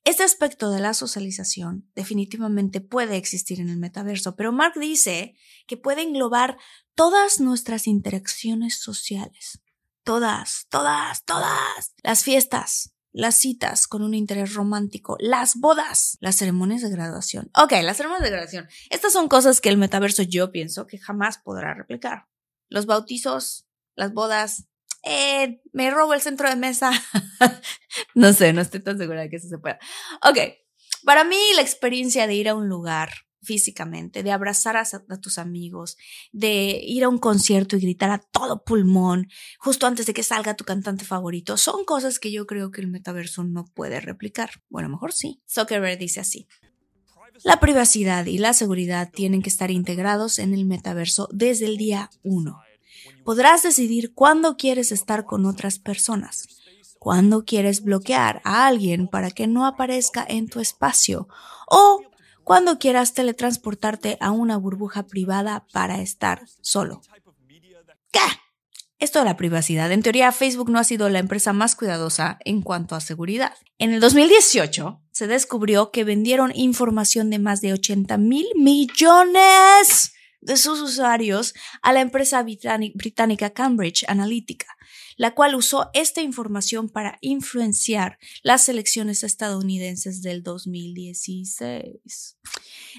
Este 0.06 0.22
aspecto 0.22 0.70
de 0.70 0.80
la 0.80 0.94
socialización 0.94 1.90
definitivamente 1.96 2.80
puede 2.80 3.18
existir 3.18 3.60
en 3.60 3.70
el 3.70 3.78
metaverso, 3.78 4.36
pero 4.36 4.52
Mark 4.52 4.74
dice 4.80 5.36
que 5.66 5.78
puede 5.78 6.04
englobar 6.04 6.60
todas 6.94 7.40
nuestras 7.40 7.88
interacciones 7.88 8.80
sociales. 8.80 9.62
Todas, 10.04 10.68
todas, 10.70 11.26
todas. 11.26 11.96
Las 12.04 12.24
fiestas, 12.24 12.94
las 13.14 13.34
citas 13.34 13.88
con 13.88 14.04
un 14.04 14.14
interés 14.14 14.54
romántico, 14.54 15.18
las 15.20 15.56
bodas, 15.56 16.18
las 16.20 16.36
ceremonias 16.36 16.84
de 16.84 16.92
graduación. 16.92 17.50
Ok, 17.60 17.72
las 17.82 17.98
ceremonias 17.98 18.26
de 18.26 18.30
graduación. 18.30 18.68
Estas 18.92 19.12
son 19.12 19.28
cosas 19.28 19.60
que 19.60 19.70
el 19.70 19.78
metaverso 19.78 20.22
yo 20.22 20.52
pienso 20.52 20.86
que 20.86 21.00
jamás 21.00 21.40
podrá 21.40 21.74
replicar. 21.74 22.28
Los 22.70 22.86
bautizos, 22.86 23.66
las 23.96 24.14
bodas, 24.14 24.68
eh, 25.06 25.62
me 25.72 25.92
robo 25.92 26.14
el 26.14 26.22
centro 26.22 26.50
de 26.50 26.56
mesa. 26.56 26.92
no 28.16 28.34
sé, 28.34 28.52
no 28.54 28.62
estoy 28.62 28.82
tan 28.82 28.98
segura 28.98 29.22
de 29.22 29.30
que 29.30 29.38
eso 29.38 29.48
se 29.48 29.58
pueda. 29.58 29.80
Ok, 30.24 30.40
para 31.06 31.24
mí 31.24 31.38
la 31.56 31.62
experiencia 31.62 32.28
de 32.28 32.34
ir 32.34 32.50
a 32.50 32.56
un 32.56 32.68
lugar 32.68 33.12
físicamente, 33.46 34.24
de 34.24 34.32
abrazar 34.32 34.76
a, 34.76 34.86
tus 35.22 35.38
amigos, 35.38 35.98
de 36.34 36.82
ir 36.84 37.04
a 37.04 37.10
un 37.10 37.20
concierto 37.20 37.78
y 37.78 37.82
gritar 37.82 38.10
a 38.10 38.18
todo 38.18 38.64
pulmón 38.64 39.30
justo 39.60 39.86
antes 39.86 40.08
de 40.08 40.14
que 40.14 40.24
salga 40.24 40.56
tu 40.56 40.66
cantante 40.66 41.06
favorito, 41.06 41.56
son 41.56 41.86
cosas 41.86 42.20
que 42.20 42.32
yo 42.32 42.48
creo 42.48 42.72
que 42.72 42.82
el 42.82 42.88
metaverso 42.88 43.44
no 43.44 43.66
puede 43.66 44.02
replicar. 44.02 44.50
Bueno, 44.70 44.90
mejor 44.90 45.14
sí. 45.14 45.44
Zuckerberg 45.48 46.00
dice 46.00 46.20
así. 46.20 46.48
La 47.44 47.60
privacidad 47.60 48.26
y 48.26 48.40
la 48.40 48.54
seguridad 48.54 49.12
tienen 49.12 49.42
que 49.42 49.50
estar 49.50 49.70
integrados 49.70 50.40
en 50.40 50.54
el 50.54 50.66
metaverso 50.66 51.28
desde 51.32 51.66
el 51.66 51.78
día 51.78 52.10
1. 52.24 52.60
Podrás 53.24 53.64
decidir 53.64 54.14
cuándo 54.14 54.58
quieres 54.58 54.92
estar 54.92 55.26
con 55.26 55.46
otras 55.46 55.80
personas, 55.80 56.48
cuándo 57.00 57.46
quieres 57.46 57.84
bloquear 57.84 58.42
a 58.44 58.68
alguien 58.68 59.08
para 59.08 59.32
que 59.32 59.48
no 59.48 59.66
aparezca 59.66 60.26
en 60.28 60.48
tu 60.48 60.60
espacio 60.60 61.28
o 61.68 62.02
cuando 62.44 62.78
quieras 62.78 63.14
teletransportarte 63.14 64.18
a 64.22 64.32
una 64.32 64.58
burbuja 64.58 65.04
privada 65.08 65.66
para 65.72 66.02
estar 66.02 66.44
solo. 66.62 67.02
¿Qué? 68.12 68.20
Esto 68.98 69.20
de 69.20 69.26
la 69.26 69.36
privacidad. 69.36 69.92
En 69.92 70.02
teoría, 70.02 70.32
Facebook 70.32 70.70
no 70.70 70.80
ha 70.80 70.84
sido 70.84 71.10
la 71.10 71.20
empresa 71.20 71.52
más 71.52 71.76
cuidadosa 71.76 72.38
en 72.46 72.62
cuanto 72.62 72.96
a 72.96 73.02
seguridad. 73.02 73.54
En 73.78 73.92
el 73.92 74.00
2018 74.00 75.02
se 75.12 75.28
descubrió 75.28 75.92
que 75.92 76.06
vendieron 76.06 76.52
información 76.56 77.30
de 77.30 77.40
más 77.40 77.60
de 77.62 77.74
80 77.74 78.18
mil 78.18 78.48
millones 78.56 80.15
de 80.46 80.58
sus 80.58 80.80
usuarios 80.80 81.54
a 81.82 81.92
la 81.92 82.02
empresa 82.02 82.44
británica 82.44 83.50
Cambridge 83.50 84.06
Analytica, 84.08 84.68
la 85.18 85.34
cual 85.34 85.56
usó 85.56 85.90
esta 85.94 86.22
información 86.22 86.88
para 86.88 87.18
influenciar 87.22 88.20
las 88.44 88.70
elecciones 88.70 89.24
estadounidenses 89.24 90.22
del 90.22 90.44
2016. 90.44 92.38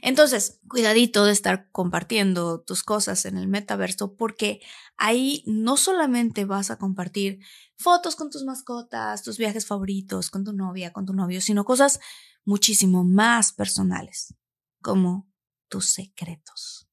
Entonces, 0.03 0.59
cuidadito 0.67 1.25
de 1.25 1.31
estar 1.33 1.71
compartiendo 1.71 2.63
tus 2.63 2.83
cosas 2.83 3.25
en 3.27 3.39
el 3.39 3.47
metaverso 3.47 4.17
porque 4.17 4.61
ahí 4.97 5.45
no 5.47 5.77
solamente 5.77 6.45
vas 6.45 6.73
a 6.73 6.79
compartir 6.79 7.39
fotos 7.77 8.17
con 8.17 8.29
tus 8.29 8.43
mascotas, 8.43 9.23
tus 9.23 9.39
viajes 9.39 9.67
favoritos, 9.67 10.31
con 10.31 10.45
tu 10.45 10.53
novia, 10.53 10.93
con 10.93 11.07
tu 11.07 11.13
novio, 11.13 11.41
sino 11.41 11.65
cosas 11.65 12.01
muchísimo 12.45 13.05
más 13.05 13.53
personales, 13.53 14.35
como 14.81 15.31
tus 15.69 15.87
secretos. 15.87 16.86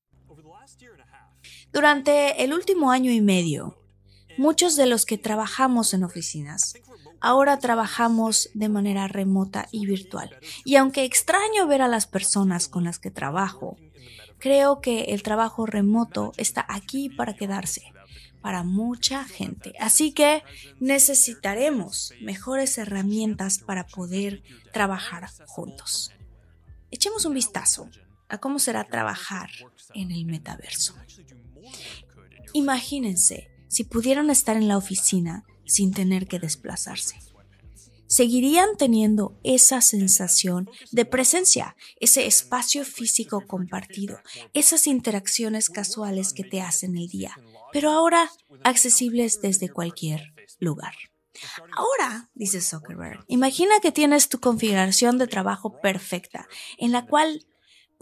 Durante 1.74 2.44
el 2.44 2.54
último 2.54 2.92
año 2.92 3.12
y 3.12 3.20
medio, 3.20 3.78
muchos 4.38 4.76
de 4.76 4.86
los 4.86 5.06
que 5.06 5.18
trabajamos 5.18 5.94
en 5.94 6.04
oficinas 6.04 6.76
ahora 7.20 7.58
trabajamos 7.58 8.50
de 8.54 8.70
manera 8.70 9.08
remota 9.08 9.68
y 9.72 9.86
virtual. 9.86 10.30
Y 10.66 10.76
aunque 10.76 11.04
extraño 11.04 11.68
ver 11.68 11.82
a 11.82 11.88
las 11.88 12.06
personas 12.06 12.68
con 12.68 12.84
las 12.84 13.00
que 13.00 13.12
trabajo, 13.12 13.78
creo 14.40 14.82
que 14.82 15.06
el 15.06 15.24
trabajo 15.24 15.66
remoto 15.66 16.34
está 16.38 16.66
aquí 16.68 17.10
para 17.10 17.34
quedarse 17.34 17.94
para 18.44 18.64
mucha 18.64 19.24
gente. 19.24 19.74
Así 19.80 20.12
que 20.12 20.44
necesitaremos 20.82 22.14
mejores 22.22 22.78
herramientas 22.78 23.58
para 23.58 23.88
poder 23.88 24.44
trabajar 24.74 25.30
juntos. 25.46 26.12
Echemos 26.92 27.24
un 27.24 27.36
vistazo 27.36 27.90
a 28.30 28.38
cómo 28.38 28.60
será 28.60 28.84
trabajar 28.86 29.50
en 29.94 30.12
el 30.12 30.26
metaverso. 30.26 30.96
Imagínense 32.54 33.50
si 33.68 33.84
pudieran 33.84 34.30
estar 34.30 34.56
en 34.56 34.68
la 34.68 34.78
oficina 34.78 35.46
sin 35.66 35.94
tener 35.94 36.28
que 36.28 36.40
desplazarse. 36.40 37.20
Seguirían 38.06 38.78
teniendo 38.78 39.40
esa 39.44 39.82
sensación 39.82 40.70
de 40.92 41.06
presencia, 41.06 41.76
ese 42.00 42.28
espacio 42.28 42.86
físico 42.86 43.48
compartido, 43.48 44.20
esas 44.54 44.86
interacciones 44.86 45.72
casuales 45.72 46.32
que 46.34 46.44
te 46.44 46.62
hacen 46.62 46.96
el 46.96 47.08
día, 47.08 47.40
pero 47.72 47.90
ahora 47.90 48.30
accesibles 48.64 49.42
desde 49.42 49.70
cualquier 49.70 50.34
lugar. 50.60 50.94
Ahora, 51.76 52.30
dice 52.36 52.62
Zuckerberg, 52.62 53.26
imagina 53.28 53.80
que 53.82 53.92
tienes 53.92 54.30
tu 54.30 54.40
configuración 54.40 55.18
de 55.18 55.26
trabajo 55.26 55.82
perfecta, 55.82 56.48
en 56.78 56.92
la 56.92 57.08
cual 57.08 57.48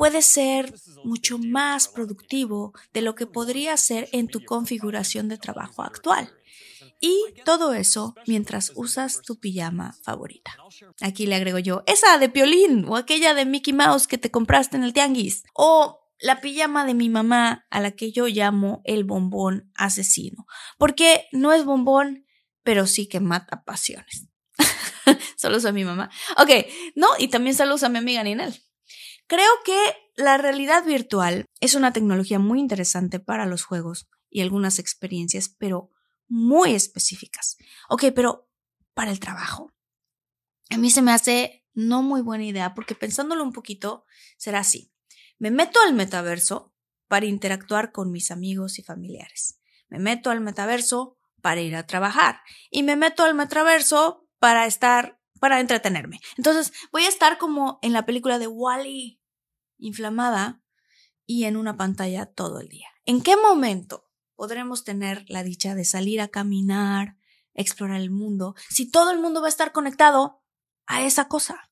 puede 0.02 0.24
ser 0.24 0.74
mucho 1.04 1.38
más 1.38 1.88
productivo 1.88 2.74
de 2.92 3.04
lo 3.04 3.14
que 3.14 3.28
podría 3.28 3.78
ser 3.78 4.10
en 4.14 4.28
tu 4.28 4.44
configuración 4.44 5.28
de 5.28 5.38
trabajo 5.38 5.84
actual. 5.84 6.34
Y 7.00 7.16
todo 7.46 7.76
eso 7.76 8.16
mientras 8.26 8.72
usas 8.74 9.22
tu 9.22 9.40
pijama 9.40 9.96
favorita. 10.02 10.58
Aquí 11.02 11.28
le 11.28 11.36
agrego 11.36 11.60
yo, 11.60 11.84
esa 11.86 12.18
de 12.18 12.30
Piolín 12.30 12.86
o 12.88 12.96
aquella 12.96 13.36
de 13.36 13.46
Mickey 13.46 13.74
Mouse 13.74 14.08
que 14.08 14.18
te 14.18 14.32
compraste 14.32 14.76
en 14.76 14.84
el 14.84 14.94
tianguis. 14.94 15.44
O 15.54 16.10
la 16.20 16.42
pijama 16.42 16.84
de 16.84 16.96
mi 16.96 17.10
mamá 17.10 17.68
a 17.70 17.80
la 17.80 17.92
que 17.92 18.12
yo 18.12 18.26
llamo 18.26 18.82
el 18.86 19.04
bombón 19.04 19.72
asesino. 19.76 20.48
Porque 20.80 21.28
no 21.32 21.54
es 21.54 21.64
bombón, 21.64 22.26
pero 22.64 22.88
sí 22.88 23.08
que 23.08 23.20
mata 23.20 23.64
pasiones. 23.66 24.30
saludos 25.38 25.66
a 25.66 25.72
mi 25.72 25.86
mamá. 25.86 26.10
Ok, 26.40 26.50
no, 26.96 27.08
y 27.20 27.28
también 27.28 27.56
saludos 27.56 27.84
a 27.84 27.90
mi 27.90 28.00
amiga 28.00 28.24
Ninel. 28.24 28.60
Creo 29.32 29.54
que 29.64 29.80
la 30.18 30.38
realidad 30.38 30.84
virtual 30.84 31.46
es 31.62 31.76
una 31.76 31.94
tecnología 31.94 32.38
muy 32.38 32.60
interesante 32.60 33.22
para 33.22 33.46
los 33.46 33.64
juegos 33.64 34.10
y 34.30 34.42
algunas 34.42 34.78
experiencias, 34.78 35.48
pero 35.48 35.90
muy 36.28 36.76
específicas. 36.76 37.56
Ok, 37.88 38.08
pero 38.14 38.50
para 38.94 39.10
el 39.10 39.22
trabajo. 39.22 39.72
A 40.70 40.76
mí 40.76 40.92
se 40.92 41.02
me 41.02 41.14
hace 41.14 41.66
no 41.74 42.02
muy 42.02 42.20
buena 42.20 42.44
idea 42.44 42.74
porque 42.74 42.94
pensándolo 42.94 43.42
un 43.42 43.54
poquito, 43.54 44.04
será 44.36 44.60
así. 44.60 44.92
Me 45.40 45.50
meto 45.50 45.80
al 45.80 45.94
metaverso 45.94 46.74
para 47.08 47.26
interactuar 47.26 47.94
con 47.94 48.12
mis 48.12 48.32
amigos 48.32 48.80
y 48.80 48.84
familiares. 48.84 49.62
Me 49.88 50.00
meto 50.00 50.30
al 50.30 50.42
metaverso 50.42 51.18
para 51.42 51.62
ir 51.62 51.78
a 51.78 51.88
trabajar 51.88 52.42
y 52.70 52.84
me 52.84 52.98
meto 52.98 53.24
al 53.24 53.36
metaverso 53.36 54.28
para 54.40 54.66
estar, 54.66 55.22
para 55.40 55.62
entretenerme. 55.62 56.20
Entonces 56.36 56.74
voy 56.92 57.06
a 57.06 57.10
estar 57.10 57.38
como 57.38 57.80
en 57.82 57.94
la 57.94 58.06
película 58.06 58.38
de 58.38 58.48
Wally, 58.48 59.21
inflamada 59.82 60.62
y 61.26 61.44
en 61.44 61.58
una 61.58 61.76
pantalla 61.76 62.26
todo 62.26 62.62
el 62.62 62.70
día. 62.70 62.88
¿En 63.06 63.22
qué 63.22 63.36
momento 63.36 64.10
podremos 64.36 64.84
tener 64.84 65.26
la 65.28 65.44
dicha 65.44 65.76
de 65.76 65.84
salir 65.84 66.22
a 66.22 66.30
caminar, 66.30 67.18
explorar 67.54 68.00
el 68.00 68.12
mundo, 68.12 68.56
si 68.70 68.90
todo 68.90 69.12
el 69.12 69.20
mundo 69.20 69.42
va 69.42 69.48
a 69.48 69.50
estar 69.50 69.74
conectado 69.74 70.42
a 70.86 71.04
esa 71.04 71.28
cosa? 71.28 71.72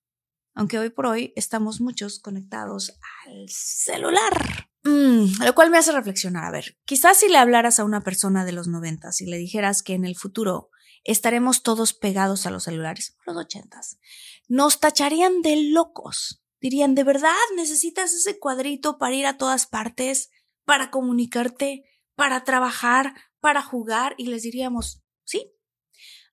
Aunque 0.54 0.78
hoy 0.78 0.89
por 0.89 1.06
hoy 1.06 1.34
estamos 1.36 1.80
muchos 1.80 2.20
conectados 2.20 3.00
al 3.25 3.48
celular. 3.50 4.70
Mm, 4.84 5.44
lo 5.44 5.56
cual 5.56 5.70
me 5.70 5.78
hace 5.78 5.92
reflexionar. 5.92 6.44
A 6.46 6.51
ver, 6.51 6.78
quizás 6.86 7.18
si 7.18 7.30
le 7.30 7.38
hablaras 7.38 7.80
a 7.80 7.84
una 7.84 8.01
persona 8.01 8.46
de 8.46 8.51
los 8.51 8.68
noventas 8.68 9.22
y 9.22 9.25
le 9.25 9.38
dijeras 9.38 9.84
que 9.84 9.94
en 9.94 10.06
el 10.06 10.16
futuro 10.16 10.70
estaremos 11.04 11.63
todos 11.63 11.94
pegados 11.94 12.46
a 12.46 12.51
los 12.51 12.63
celulares, 12.63 13.18
los 13.25 13.38
ochentas, 13.38 14.00
nos 14.48 14.80
tacharían 14.80 15.42
de 15.42 15.72
locos. 15.72 16.44
Dirían, 16.62 16.96
¿de 16.96 17.04
verdad 17.04 17.36
necesitas 17.56 18.13
ese 18.13 18.39
cuadrito 18.39 18.98
para 18.98 19.16
ir 19.16 19.25
a 19.25 19.38
todas 19.38 19.66
partes, 19.68 20.30
para 20.66 20.92
comunicarte, 20.92 21.86
para 22.16 22.44
trabajar, 22.44 23.13
para 23.39 23.62
jugar? 23.62 24.16
Y 24.18 24.28
les 24.28 24.44
diríamos, 24.44 25.01
sí, 25.24 25.54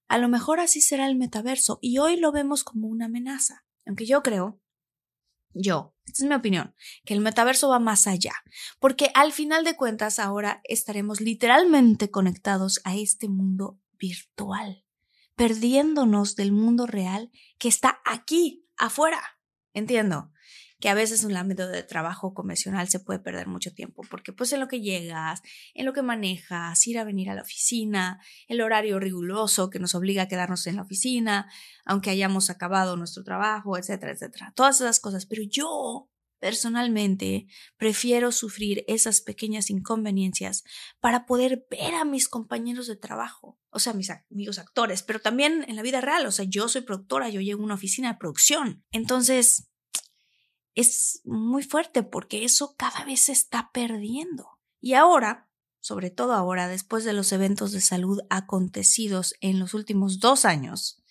a 0.08 0.18
lo 0.18 0.28
mejor 0.28 0.60
así 0.60 0.80
será 0.80 1.06
el 1.06 1.16
metaverso 1.16 1.78
y 1.80 1.98
hoy 1.98 2.16
lo 2.16 2.32
vemos 2.32 2.64
como 2.64 2.88
una 2.88 3.06
amenaza. 3.06 3.64
Aunque 3.86 4.06
yo 4.06 4.22
creo, 4.22 4.60
yo, 5.58 5.94
esta 6.04 6.22
es 6.22 6.28
mi 6.28 6.34
opinión, 6.34 6.74
que 7.04 7.14
el 7.14 7.20
metaverso 7.20 7.68
va 7.68 7.78
más 7.78 8.06
allá, 8.06 8.34
porque 8.78 9.10
al 9.14 9.32
final 9.32 9.64
de 9.64 9.74
cuentas 9.74 10.18
ahora 10.18 10.60
estaremos 10.64 11.20
literalmente 11.20 12.10
conectados 12.10 12.80
a 12.84 12.94
este 12.94 13.28
mundo 13.28 13.80
virtual, 13.98 14.84
perdiéndonos 15.34 16.36
del 16.36 16.52
mundo 16.52 16.86
real 16.86 17.30
que 17.58 17.68
está 17.68 18.00
aquí, 18.04 18.68
afuera. 18.76 19.35
Entiendo. 19.76 20.32
que 20.78 20.90
a 20.90 20.94
veces 20.94 21.24
el 21.24 21.36
ámbito 21.36 21.68
de 21.68 21.82
trabajo 21.82 22.34
convencional 22.34 22.88
se 22.88 23.00
puede 23.00 23.18
perder 23.18 23.46
mucho 23.46 23.72
tiempo, 23.72 24.02
porque 24.10 24.32
pues 24.34 24.52
en 24.52 24.60
lo 24.60 24.68
que 24.68 24.82
llegas, 24.82 25.40
en 25.74 25.86
lo 25.86 25.94
que 25.94 26.02
manejas, 26.02 26.86
ir 26.86 26.98
a 26.98 27.04
venir 27.04 27.30
a 27.30 27.34
la 27.34 27.40
oficina, 27.42 28.20
el 28.46 28.60
horario 28.60 29.00
riguroso 29.00 29.70
que 29.70 29.78
nos 29.78 29.94
obliga 29.94 30.24
a 30.24 30.28
quedarnos 30.28 30.66
en 30.66 30.76
la 30.76 30.82
oficina, 30.82 31.50
aunque 31.86 32.10
hayamos 32.10 32.50
acabado 32.50 32.96
nuestro 32.96 33.24
trabajo, 33.24 33.78
etcétera, 33.78 34.12
etcétera. 34.12 34.52
Todas 34.54 34.80
esas 34.80 35.00
cosas. 35.00 35.24
Pero 35.24 35.42
yo 35.48 36.10
Personalmente, 36.38 37.46
prefiero 37.78 38.30
sufrir 38.30 38.84
esas 38.88 39.20
pequeñas 39.20 39.70
inconveniencias 39.70 40.64
para 41.00 41.24
poder 41.24 41.66
ver 41.70 41.94
a 41.94 42.04
mis 42.04 42.28
compañeros 42.28 42.86
de 42.86 42.96
trabajo, 42.96 43.58
o 43.70 43.78
sea, 43.78 43.94
mis 43.94 44.10
amigos 44.10 44.58
actores, 44.58 45.02
pero 45.02 45.20
también 45.20 45.64
en 45.66 45.76
la 45.76 45.82
vida 45.82 46.00
real, 46.00 46.26
o 46.26 46.30
sea, 46.30 46.44
yo 46.44 46.68
soy 46.68 46.82
productora, 46.82 47.30
yo 47.30 47.40
llego 47.40 47.62
a 47.62 47.64
una 47.64 47.74
oficina 47.74 48.12
de 48.12 48.18
producción. 48.18 48.84
Entonces, 48.90 49.68
es 50.74 51.22
muy 51.24 51.62
fuerte 51.62 52.02
porque 52.02 52.44
eso 52.44 52.76
cada 52.76 53.04
vez 53.04 53.20
se 53.22 53.32
está 53.32 53.70
perdiendo. 53.72 54.60
Y 54.78 54.92
ahora, 54.92 55.48
sobre 55.80 56.10
todo 56.10 56.34
ahora, 56.34 56.68
después 56.68 57.04
de 57.04 57.14
los 57.14 57.32
eventos 57.32 57.72
de 57.72 57.80
salud 57.80 58.20
acontecidos 58.28 59.34
en 59.40 59.58
los 59.58 59.72
últimos 59.72 60.20
dos 60.20 60.44
años, 60.44 61.02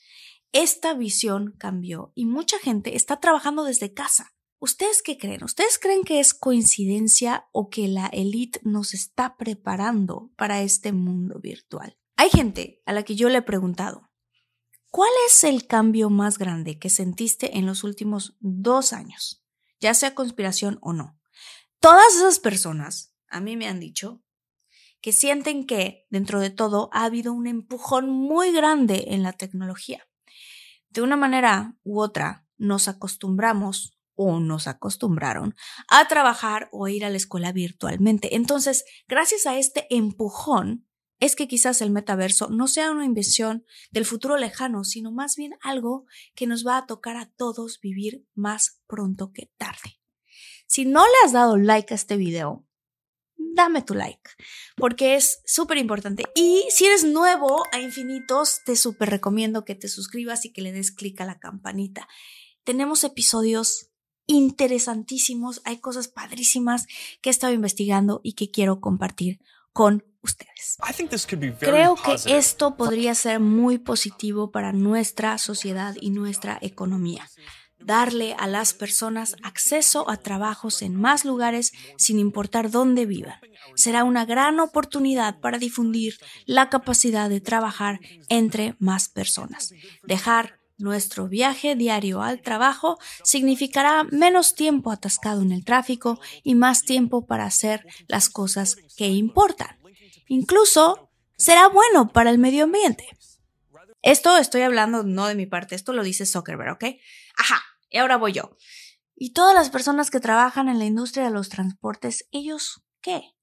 esta 0.51 0.94
visión 0.94 1.55
cambió 1.58 2.12
y 2.13 2.25
mucha 2.25 2.60
gente 2.60 2.96
está 2.96 3.20
trabajando 3.20 3.63
desde 3.63 3.94
casa. 3.94 4.34
¿Ustedes 4.59 5.01
qué 5.03 5.17
creen? 5.17 5.43
¿Ustedes 5.43 5.77
creen 5.77 6.03
que 6.03 6.19
es 6.19 6.33
coincidencia 6.33 7.47
o 7.51 7.69
que 7.69 7.88
la 7.88 8.07
élite 8.07 8.59
nos 8.63 8.93
está 8.93 9.35
preparando 9.38 10.31
para 10.38 10.62
este 10.62 10.91
mundo 10.91 11.39
virtual? 11.39 11.97
Hay 12.15 12.29
gente 12.29 12.81
a 12.85 12.93
la 12.93 13.03
que 13.03 13.15
yo 13.15 13.29
le 13.29 13.39
he 13.39 13.41
preguntado, 13.41 14.09
¿cuál 14.89 15.12
es 15.27 15.43
el 15.43 15.67
cambio 15.67 16.09
más 16.09 16.38
grande 16.38 16.79
que 16.79 16.89
sentiste 16.89 17.57
en 17.57 17.65
los 17.65 17.83
últimos 17.83 18.38
dos 18.39 18.93
años? 18.93 19.43
Ya 19.81 19.93
sea 19.93 20.15
conspiración 20.15 20.79
o 20.81 20.93
no. 20.93 21.19
Todas 21.79 22.15
esas 22.15 22.39
personas 22.39 23.13
a 23.27 23.41
mí 23.41 23.57
me 23.57 23.67
han 23.67 23.79
dicho 23.79 24.24
que 25.01 25.12
sienten 25.12 25.67
que, 25.67 26.07
dentro 26.09 26.39
de 26.39 26.50
todo, 26.50 26.89
ha 26.93 27.03
habido 27.03 27.33
un 27.33 27.45
empujón 27.45 28.09
muy 28.09 28.51
grande 28.51 29.05
en 29.09 29.21
la 29.21 29.33
tecnología. 29.33 30.07
De 30.89 31.01
una 31.01 31.17
manera 31.17 31.77
u 31.83 32.00
otra, 32.00 32.47
nos 32.57 32.88
acostumbramos 32.88 33.94
o 34.15 34.39
nos 34.39 34.67
acostumbraron 34.67 35.55
a 35.89 36.07
trabajar 36.07 36.69
o 36.72 36.88
ir 36.88 37.05
a 37.05 37.10
la 37.10 37.17
escuela 37.17 37.51
virtualmente. 37.51 38.36
Entonces, 38.36 38.86
gracias 39.07 39.45
a 39.45 39.57
este 39.57 39.88
empujón, 39.89 40.88
es 41.19 41.36
que 41.36 41.48
quizás 41.48 41.81
el 41.81 41.91
metaverso 41.91 42.50
no 42.50 42.67
sea 42.67 42.91
una 42.91 43.05
invención 43.05 43.65
del 43.91 44.05
futuro 44.05 44.38
lejano, 44.38 44.84
sino 44.84 45.12
más 45.12 45.36
bien 45.36 45.53
algo 45.62 46.05
que 46.36 46.48
nos 46.48 46.65
va 46.65 46.77
a 46.77 46.86
tocar 46.86 47.15
a 47.17 47.31
todos 47.38 47.79
vivir 47.79 48.25
más 48.34 48.81
pronto 48.88 49.31
que 49.31 49.51
tarde. 49.57 50.00
Si 50.67 50.86
no 50.86 51.05
le 51.05 51.13
has 51.24 51.31
dado 51.31 51.57
like 51.57 51.93
a 51.93 51.95
este 51.95 52.17
video, 52.17 52.67
dame 53.38 53.81
tu 53.81 53.93
like, 53.93 54.29
porque 54.75 55.15
es 55.15 55.41
súper 55.45 55.77
importante. 55.77 56.24
Y 56.36 56.65
si 56.69 56.86
eres 56.86 57.05
nuevo 57.05 57.63
a 57.72 57.79
Infinitos, 57.79 58.62
te 58.65 58.75
súper 58.75 59.10
recomiendo 59.10 59.63
que 59.63 59.75
te 59.75 59.88
suscribas 59.88 60.45
y 60.45 60.51
que 60.51 60.62
le 60.62 60.74
des 60.74 60.91
clic 60.91 61.22
a 61.22 61.25
la 61.25 61.39
campanita. 61.39 62.07
Tenemos 62.63 63.03
episodios 63.03 63.91
interesantísimos, 64.27 65.62
hay 65.65 65.77
cosas 65.79 66.08
padrísimas 66.08 66.88
que 67.22 67.29
he 67.29 67.32
estado 67.32 67.53
investigando 67.53 68.22
y 68.24 68.34
que 68.34 68.51
quiero 68.51 68.79
compartir 68.79 69.39
con 69.74 70.03
ustedes. 70.22 70.77
Creo 71.60 71.96
que 71.96 72.15
esto 72.38 72.75
podría 72.77 73.13
ser 73.15 73.39
muy 73.39 73.77
positivo 73.77 74.51
para 74.51 74.74
nuestra 74.74 75.38
sociedad 75.38 75.96
y 76.00 76.10
nuestra 76.10 76.58
economía. 76.62 77.29
Darle 77.77 78.34
a 78.39 78.48
las 78.48 78.74
personas 78.74 79.36
acceso 79.44 80.10
a 80.10 80.17
trabajos 80.17 80.82
en 80.82 80.96
más 80.96 81.25
lugares 81.25 81.74
sin 81.98 82.20
importar 82.20 82.72
dónde 82.72 83.05
vivan. 83.05 83.39
Será 83.75 84.03
una 84.05 84.25
gran 84.25 84.60
oportunidad 84.60 85.39
para 85.39 85.60
difundir 85.60 86.17
la 86.46 86.70
capacidad 86.70 87.29
de 87.29 87.41
trabajar 87.41 88.00
entre 88.29 88.75
más 88.79 89.10
personas. 89.10 89.74
Dejar 90.03 90.60
nuestro 90.77 91.27
viaje 91.27 91.75
diario 91.75 92.22
al 92.22 92.41
trabajo 92.41 92.98
significará 93.24 94.03
menos 94.12 94.55
tiempo 94.55 94.91
atascado 94.91 95.41
en 95.41 95.51
el 95.51 95.63
tráfico 95.63 96.20
y 96.44 96.55
más 96.55 96.84
tiempo 96.84 97.25
para 97.25 97.46
hacer 97.46 97.86
las 98.08 98.29
cosas 98.29 98.77
que 98.98 99.08
importan. 99.08 99.79
Incluso 100.27 101.10
será 101.38 101.67
bueno 101.67 102.12
para 102.12 102.29
el 102.29 102.38
medio 102.38 102.66
ambiente. 102.66 103.07
Esto 104.01 104.38
estoy 104.38 104.61
hablando 104.61 105.03
no 105.03 105.27
de 105.27 105.35
mi 105.35 105.46
parte, 105.46 105.75
esto 105.75 105.94
lo 105.94 106.03
dice 106.03 106.25
Zuckerberg, 106.25 106.74
¿ok? 106.74 106.83
Ajá, 107.38 107.61
y 107.90 107.98
ahora 107.98 108.18
voy 108.18 108.33
yo. 108.33 108.55
¿Y 109.16 109.33
todas 109.33 109.55
las 109.55 109.70
personas 109.70 110.11
que 110.11 110.20
trabajan 110.20 110.68
en 110.68 110.77
la 110.77 110.85
industria 110.85 111.25
de 111.25 111.31
los 111.31 111.50
transportes, 111.50 112.27
ellos 112.31 112.83
qué? 113.01 113.33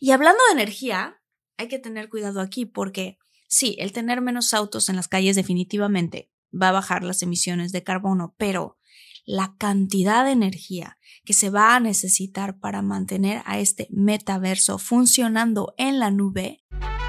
Y 0.00 0.10
hablando 0.10 0.42
de 0.48 0.54
energía, 0.60 1.22
hay 1.56 1.68
que 1.68 1.78
tener 1.78 2.08
cuidado 2.08 2.40
aquí 2.40 2.66
porque 2.66 3.18
sí, 3.48 3.76
el 3.78 3.92
tener 3.92 4.20
menos 4.20 4.52
autos 4.52 4.88
en 4.88 4.96
las 4.96 5.08
calles 5.08 5.36
definitivamente 5.36 6.30
va 6.52 6.68
a 6.68 6.72
bajar 6.72 7.02
las 7.02 7.22
emisiones 7.22 7.72
de 7.72 7.82
carbono, 7.82 8.34
pero 8.38 8.78
la 9.24 9.54
cantidad 9.58 10.24
de 10.24 10.30
energía 10.30 10.98
que 11.24 11.32
se 11.32 11.50
va 11.50 11.74
a 11.74 11.80
necesitar 11.80 12.58
para 12.58 12.82
mantener 12.82 13.42
a 13.44 13.58
este 13.58 13.88
metaverso 13.90 14.78
funcionando 14.78 15.74
en 15.76 15.98
la 15.98 16.10
nube. 16.10 16.62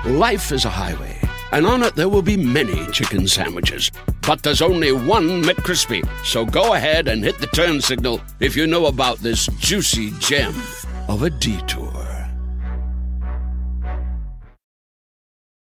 Life 0.05 0.53
is 0.53 0.65
a 0.65 0.69
highway, 0.69 1.15
and 1.51 1.65
on 1.65 1.83
it 1.83 1.93
there 1.95 2.07
will 2.07 2.23
be 2.23 2.37
many 2.37 2.85
chicken 2.91 3.27
sandwiches. 3.27 3.91
But 4.27 4.41
there's 4.41 4.61
only 4.61 4.91
one 4.91 5.43
McCrispy. 5.43 6.01
So 6.23 6.45
go 6.45 6.73
ahead 6.73 7.07
and 7.07 7.23
hit 7.23 7.39
the 7.39 7.47
turn 7.47 7.81
signal 7.81 8.19
if 8.39 8.57
you 8.57 8.67
know 8.67 8.87
about 8.87 9.19
this 9.19 9.47
juicy 9.59 10.11
gem 10.19 10.53
of 11.07 11.23
a 11.23 11.29
detour. 11.29 12.06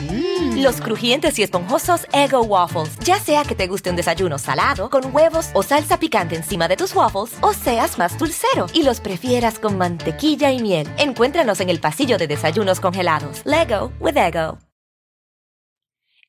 Mm. 0.00 0.62
Los 0.62 0.80
crujientes 0.80 1.38
y 1.38 1.42
esponjosos 1.42 2.06
Ego 2.12 2.42
Waffles. 2.42 2.98
Ya 3.04 3.18
sea 3.18 3.44
que 3.44 3.54
te 3.54 3.66
guste 3.66 3.90
un 3.90 3.96
desayuno 3.96 4.38
salado, 4.38 4.90
con 4.90 5.14
huevos 5.14 5.50
o 5.54 5.62
salsa 5.62 5.98
picante 5.98 6.36
encima 6.36 6.68
de 6.68 6.76
tus 6.76 6.94
waffles, 6.94 7.36
o 7.40 7.52
seas 7.52 7.98
más 7.98 8.18
dulcero 8.18 8.66
y 8.72 8.82
los 8.82 9.00
prefieras 9.00 9.58
con 9.58 9.76
mantequilla 9.76 10.52
y 10.52 10.60
miel. 10.60 10.88
Encuéntranos 10.98 11.60
en 11.60 11.70
el 11.70 11.80
pasillo 11.80 12.18
de 12.18 12.26
desayunos 12.26 12.80
congelados. 12.80 13.42
Lego 13.44 13.92
with 14.00 14.16
Ego. 14.16 14.58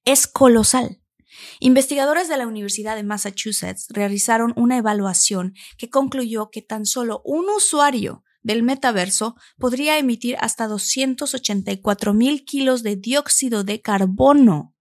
Es 0.03 0.27
colosal. 0.27 1.01
Investigadores 1.59 2.27
de 2.27 2.37
la 2.37 2.47
Universidad 2.47 2.95
de 2.95 3.03
Massachusetts 3.03 3.87
realizaron 3.89 4.53
una 4.55 4.77
evaluación 4.77 5.53
que 5.77 5.89
concluyó 5.89 6.49
que 6.49 6.61
tan 6.61 6.85
solo 6.85 7.21
un 7.23 7.45
usuario 7.49 8.23
del 8.41 8.63
metaverso 8.63 9.35
podría 9.57 9.97
emitir 9.97 10.37
hasta 10.39 10.67
284 10.67 12.13
mil 12.13 12.43
kilos 12.45 12.83
de 12.83 12.95
dióxido 12.95 13.63
de 13.63 13.81
carbono, 13.81 14.75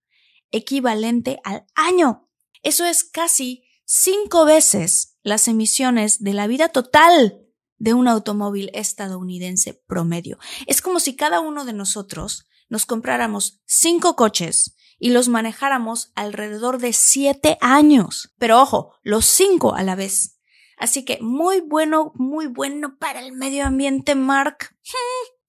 equivalente 0.51 1.41
al 1.45 1.67
año. 1.75 2.29
Eso 2.63 2.85
es 2.87 3.05
casi 3.05 3.65
cinco 3.85 4.45
veces 4.45 5.19
las 5.23 5.49
emisiones 5.49 6.23
de 6.23 6.35
la 6.35 6.47
vida 6.47 6.69
total 6.69 7.41
de 7.79 7.95
un 7.95 8.09
automóvil 8.09 8.71
estadounidense 8.75 9.75
promedio. 9.87 10.39
Es 10.67 10.83
como 10.83 11.01
si 11.01 11.17
cada 11.17 11.41
uno 11.41 11.65
de 11.65 11.73
nosotros 11.73 12.47
nos 12.69 12.87
compráramos 12.87 13.61
cinco 13.67 14.17
coches 14.17 14.77
y 14.99 15.11
los 15.11 15.29
manejáramos 15.29 16.13
alrededor 16.15 16.79
de 16.79 16.93
siete 16.93 17.59
años. 17.61 18.33
Pero 18.39 18.61
ojo, 18.61 18.95
los 19.03 19.25
cinco 19.25 19.75
a 19.75 19.83
la 19.83 19.97
vez. 19.97 20.40
Así 20.81 21.05
que 21.05 21.19
muy 21.21 21.61
bueno, 21.61 22.11
muy 22.15 22.47
bueno 22.47 22.97
para 22.99 23.21
el 23.21 23.33
medio 23.33 23.67
ambiente, 23.67 24.15
Mark. 24.15 24.75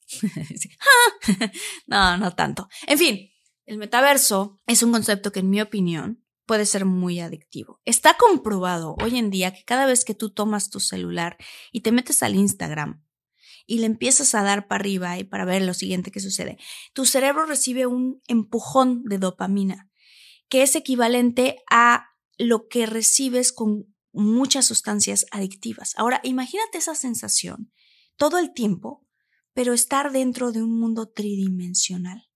no, 1.88 2.18
no 2.18 2.36
tanto. 2.36 2.68
En 2.86 2.98
fin, 2.98 3.32
el 3.66 3.78
metaverso 3.78 4.60
es 4.68 4.84
un 4.84 4.92
concepto 4.92 5.32
que 5.32 5.40
en 5.40 5.50
mi 5.50 5.62
opinión 5.62 6.22
puede 6.46 6.66
ser 6.66 6.84
muy 6.84 7.22
adictivo. 7.22 7.80
Está 7.86 8.18
comprobado 8.18 8.98
hoy 9.02 9.18
en 9.18 9.30
día 9.30 9.54
que 9.54 9.64
cada 9.64 9.86
vez 9.86 10.04
que 10.04 10.14
tú 10.14 10.32
tomas 10.32 10.70
tu 10.70 10.82
celular 10.82 11.38
y 11.72 11.80
te 11.80 11.94
metes 11.94 12.24
al 12.24 12.36
Instagram 12.36 13.02
y 13.66 13.80
le 13.80 13.86
empiezas 13.86 14.36
a 14.36 14.44
dar 14.44 14.68
para 14.68 14.82
arriba 14.82 15.18
y 15.18 15.24
para 15.24 15.46
ver 15.46 15.62
lo 15.62 15.74
siguiente 15.74 16.12
que 16.12 16.20
sucede, 16.20 16.58
tu 16.92 17.06
cerebro 17.06 17.46
recibe 17.46 17.86
un 17.86 18.22
empujón 18.28 19.06
de 19.06 19.18
dopamina, 19.18 19.90
que 20.50 20.64
es 20.64 20.76
equivalente 20.76 21.64
a 21.70 22.10
lo 22.38 22.68
que 22.68 22.86
recibes 22.86 23.54
con 23.54 23.91
muchas 24.14 24.66
sustancias 24.66 25.26
adictivas. 25.32 25.94
Ahora, 25.98 26.20
imagínate 26.24 26.78
esa 26.78 26.96
sensación 26.96 27.72
todo 28.18 28.38
el 28.38 28.54
tiempo, 28.54 29.06
pero 29.54 29.74
estar 29.74 30.12
dentro 30.12 30.52
de 30.52 30.62
un 30.62 30.80
mundo 30.80 31.10
tridimensional, 31.10 32.28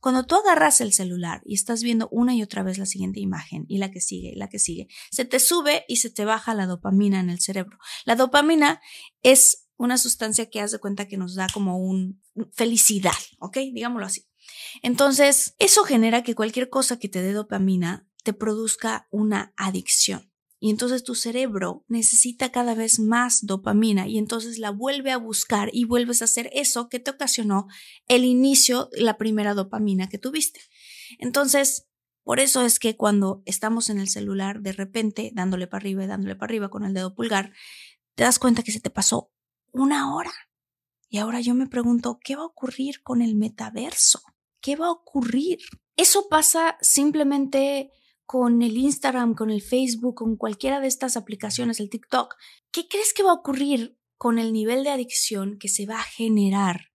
Cuando 0.00 0.26
tú 0.26 0.36
agarras 0.36 0.82
el 0.82 0.92
celular 0.92 1.40
y 1.46 1.54
estás 1.54 1.82
viendo 1.82 2.08
una 2.10 2.34
y 2.34 2.42
otra 2.42 2.62
vez 2.62 2.76
la 2.76 2.84
siguiente 2.84 3.20
imagen 3.20 3.64
y 3.68 3.78
la 3.78 3.90
que 3.90 4.02
sigue 4.02 4.32
y 4.34 4.36
la 4.36 4.50
que 4.50 4.58
sigue, 4.58 4.86
se 5.10 5.24
te 5.24 5.40
sube 5.40 5.86
y 5.88 5.96
se 5.96 6.10
te 6.10 6.26
baja 6.26 6.52
la 6.52 6.66
dopamina 6.66 7.20
en 7.20 7.30
el 7.30 7.40
cerebro. 7.40 7.78
La 8.04 8.14
dopamina 8.14 8.82
es 9.22 9.66
una 9.76 9.96
sustancia 9.96 10.50
que 10.50 10.60
hace 10.60 10.78
cuenta 10.78 11.08
que 11.08 11.16
nos 11.16 11.34
da 11.34 11.46
como 11.54 11.78
un 11.78 12.22
felicidad, 12.52 13.16
¿ok? 13.38 13.56
Digámoslo 13.72 14.06
así. 14.06 14.26
Entonces, 14.82 15.54
eso 15.58 15.84
genera 15.84 16.22
que 16.22 16.34
cualquier 16.34 16.68
cosa 16.68 16.98
que 16.98 17.08
te 17.08 17.22
dé 17.22 17.32
dopamina 17.32 18.06
te 18.22 18.34
produzca 18.34 19.08
una 19.10 19.54
adicción. 19.56 20.33
Y 20.64 20.70
entonces 20.70 21.04
tu 21.04 21.14
cerebro 21.14 21.84
necesita 21.88 22.50
cada 22.50 22.74
vez 22.74 22.98
más 22.98 23.44
dopamina 23.44 24.08
y 24.08 24.16
entonces 24.16 24.58
la 24.58 24.70
vuelve 24.70 25.10
a 25.10 25.18
buscar 25.18 25.68
y 25.74 25.84
vuelves 25.84 26.22
a 26.22 26.24
hacer 26.24 26.48
eso 26.54 26.88
que 26.88 26.98
te 26.98 27.10
ocasionó 27.10 27.66
el 28.08 28.24
inicio, 28.24 28.88
la 28.92 29.18
primera 29.18 29.52
dopamina 29.52 30.08
que 30.08 30.16
tuviste. 30.16 30.62
Entonces, 31.18 31.86
por 32.22 32.40
eso 32.40 32.64
es 32.64 32.78
que 32.78 32.96
cuando 32.96 33.42
estamos 33.44 33.90
en 33.90 33.98
el 33.98 34.08
celular, 34.08 34.62
de 34.62 34.72
repente, 34.72 35.32
dándole 35.34 35.66
para 35.66 35.82
arriba 35.82 36.04
y 36.04 36.06
dándole 36.06 36.34
para 36.34 36.46
arriba 36.46 36.70
con 36.70 36.86
el 36.86 36.94
dedo 36.94 37.14
pulgar, 37.14 37.52
te 38.14 38.24
das 38.24 38.38
cuenta 38.38 38.62
que 38.62 38.72
se 38.72 38.80
te 38.80 38.88
pasó 38.88 39.30
una 39.70 40.14
hora. 40.14 40.32
Y 41.10 41.18
ahora 41.18 41.42
yo 41.42 41.54
me 41.54 41.66
pregunto, 41.66 42.18
¿qué 42.24 42.36
va 42.36 42.42
a 42.44 42.46
ocurrir 42.46 43.02
con 43.02 43.20
el 43.20 43.34
metaverso? 43.34 44.22
¿Qué 44.62 44.76
va 44.76 44.86
a 44.86 44.92
ocurrir? 44.92 45.58
Eso 45.94 46.26
pasa 46.30 46.78
simplemente 46.80 47.90
con 48.26 48.62
el 48.62 48.76
Instagram, 48.76 49.34
con 49.34 49.50
el 49.50 49.62
Facebook, 49.62 50.14
con 50.16 50.36
cualquiera 50.36 50.80
de 50.80 50.86
estas 50.86 51.16
aplicaciones, 51.16 51.80
el 51.80 51.90
TikTok, 51.90 52.34
¿qué 52.70 52.88
crees 52.88 53.12
que 53.12 53.22
va 53.22 53.30
a 53.30 53.34
ocurrir 53.34 53.98
con 54.16 54.38
el 54.38 54.52
nivel 54.52 54.84
de 54.84 54.90
adicción 54.90 55.58
que 55.58 55.68
se 55.68 55.86
va 55.86 56.00
a 56.00 56.04
generar 56.04 56.92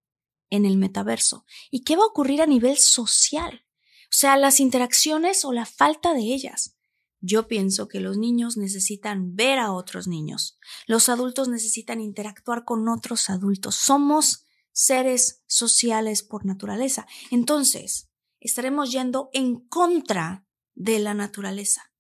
en 0.49 0.65
el 0.65 0.77
metaverso? 0.77 1.45
¿Y 1.69 1.83
qué 1.83 1.95
va 1.95 2.03
a 2.03 2.07
ocurrir 2.07 2.41
a 2.41 2.47
nivel 2.47 2.77
social? 2.77 3.65
O 4.05 4.11
sea, 4.11 4.37
las 4.37 4.59
interacciones 4.59 5.45
o 5.45 5.53
la 5.53 5.65
falta 5.65 6.13
de 6.13 6.21
ellas. 6.21 6.75
Yo 7.21 7.47
pienso 7.47 7.87
que 7.87 7.99
los 7.99 8.17
niños 8.17 8.57
necesitan 8.57 9.35
ver 9.35 9.59
a 9.59 9.73
otros 9.73 10.07
niños. 10.07 10.57
Los 10.87 11.09
adultos 11.09 11.49
necesitan 11.49 11.99
interactuar 11.99 12.63
con 12.63 12.87
otros 12.87 13.29
adultos. 13.29 13.75
Somos 13.75 14.45
seres 14.71 15.43
sociales 15.45 16.23
por 16.23 16.45
naturaleza. 16.45 17.05
Entonces, 17.29 18.09
estaremos 18.39 18.91
yendo 18.91 19.29
en 19.33 19.59
contra 19.67 20.47
de 20.79 20.97
la 20.97 21.13
naturaleza. 21.13 21.91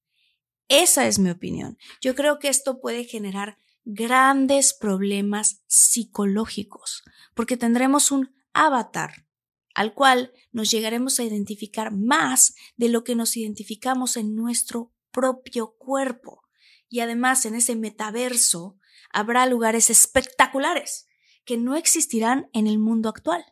Esa 0.69 1.05
es 1.05 1.19
mi 1.19 1.29
opinión. 1.29 1.77
Yo 2.01 2.15
creo 2.15 2.39
que 2.39 2.47
esto 2.47 2.79
puede 2.79 3.03
generar 3.03 3.57
grandes 3.83 4.73
problemas 4.73 5.61
psicológicos, 5.67 7.03
porque 7.35 7.57
tendremos 7.57 8.11
un 8.11 8.33
avatar 8.53 9.27
al 9.75 9.93
cual 9.93 10.33
nos 10.51 10.71
llegaremos 10.71 11.19
a 11.19 11.23
identificar 11.23 11.91
más 11.93 12.55
de 12.75 12.89
lo 12.89 13.03
que 13.03 13.15
nos 13.15 13.37
identificamos 13.37 14.17
en 14.17 14.35
nuestro 14.35 14.91
propio 15.11 15.75
cuerpo. 15.77 16.43
Y 16.89 17.01
además 17.01 17.45
en 17.45 17.55
ese 17.55 17.75
metaverso 17.75 18.77
habrá 19.11 19.45
lugares 19.45 19.89
espectaculares 19.89 21.07
que 21.45 21.57
no 21.57 21.75
existirán 21.75 22.49
en 22.53 22.67
el 22.67 22.79
mundo 22.79 23.09
actual. 23.09 23.45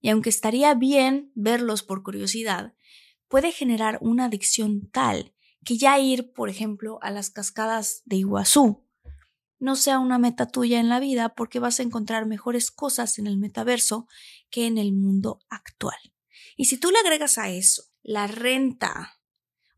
Y 0.00 0.10
aunque 0.10 0.30
estaría 0.30 0.74
bien 0.74 1.32
verlos 1.34 1.82
por 1.82 2.02
curiosidad, 2.02 2.74
puede 3.28 3.52
generar 3.52 3.98
una 4.00 4.26
adicción 4.26 4.88
tal 4.90 5.34
que 5.64 5.78
ya 5.78 5.98
ir, 5.98 6.32
por 6.32 6.50
ejemplo, 6.50 6.98
a 7.02 7.10
las 7.10 7.30
cascadas 7.30 8.02
de 8.04 8.16
Iguazú 8.16 8.84
no 9.64 9.76
sea 9.76 9.98
una 9.98 10.18
meta 10.18 10.46
tuya 10.46 10.78
en 10.78 10.90
la 10.90 11.00
vida 11.00 11.34
porque 11.34 11.58
vas 11.58 11.80
a 11.80 11.84
encontrar 11.84 12.26
mejores 12.26 12.70
cosas 12.70 13.18
en 13.18 13.26
el 13.26 13.38
metaverso 13.38 14.06
que 14.50 14.66
en 14.66 14.76
el 14.76 14.92
mundo 14.92 15.40
actual. 15.48 15.96
Y 16.56 16.66
si 16.66 16.76
tú 16.76 16.90
le 16.90 16.98
agregas 16.98 17.38
a 17.38 17.48
eso 17.48 17.84
la 18.02 18.26
renta 18.26 19.18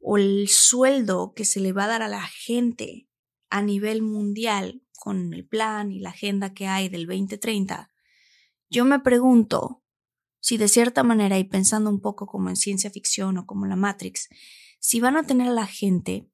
o 0.00 0.18
el 0.18 0.48
sueldo 0.48 1.34
que 1.34 1.44
se 1.44 1.60
le 1.60 1.72
va 1.72 1.84
a 1.84 1.88
dar 1.88 2.02
a 2.02 2.08
la 2.08 2.22
gente 2.22 3.08
a 3.48 3.62
nivel 3.62 4.02
mundial 4.02 4.82
con 4.98 5.32
el 5.32 5.46
plan 5.46 5.92
y 5.92 6.00
la 6.00 6.10
agenda 6.10 6.52
que 6.52 6.66
hay 6.66 6.88
del 6.88 7.06
2030, 7.06 7.88
yo 8.68 8.84
me 8.84 8.98
pregunto 8.98 9.84
si 10.46 10.58
de 10.58 10.68
cierta 10.68 11.02
manera 11.02 11.40
y 11.40 11.42
pensando 11.42 11.90
un 11.90 12.00
poco 12.00 12.28
como 12.28 12.50
en 12.50 12.54
ciencia 12.54 12.88
ficción 12.88 13.36
o 13.36 13.46
como 13.46 13.66
la 13.66 13.74
Matrix, 13.74 14.28
si 14.78 15.00
van 15.00 15.16
a 15.16 15.24
tener 15.24 15.48
a 15.48 15.52
la 15.52 15.66
gente 15.66 16.30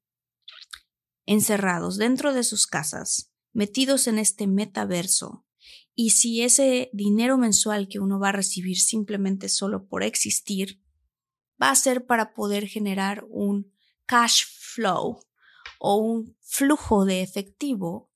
encerrados 1.24 1.96
dentro 1.96 2.34
de 2.34 2.44
sus 2.44 2.66
casas, 2.66 3.32
metidos 3.54 4.06
en 4.08 4.18
este 4.18 4.46
metaverso, 4.46 5.46
y 5.94 6.10
si 6.10 6.42
ese 6.42 6.90
dinero 6.92 7.38
mensual 7.38 7.88
que 7.88 8.00
uno 8.00 8.20
va 8.20 8.28
a 8.28 8.32
recibir 8.32 8.78
simplemente 8.78 9.48
solo 9.48 9.88
por 9.88 10.02
existir, 10.02 10.82
va 11.60 11.70
a 11.70 11.74
ser 11.74 12.04
para 12.04 12.34
poder 12.34 12.66
generar 12.66 13.24
un 13.30 13.72
cash 14.04 14.44
flow 14.74 15.20
o 15.78 15.96
un 15.96 16.36
flujo 16.42 17.06
de 17.06 17.22
efectivo 17.22 18.12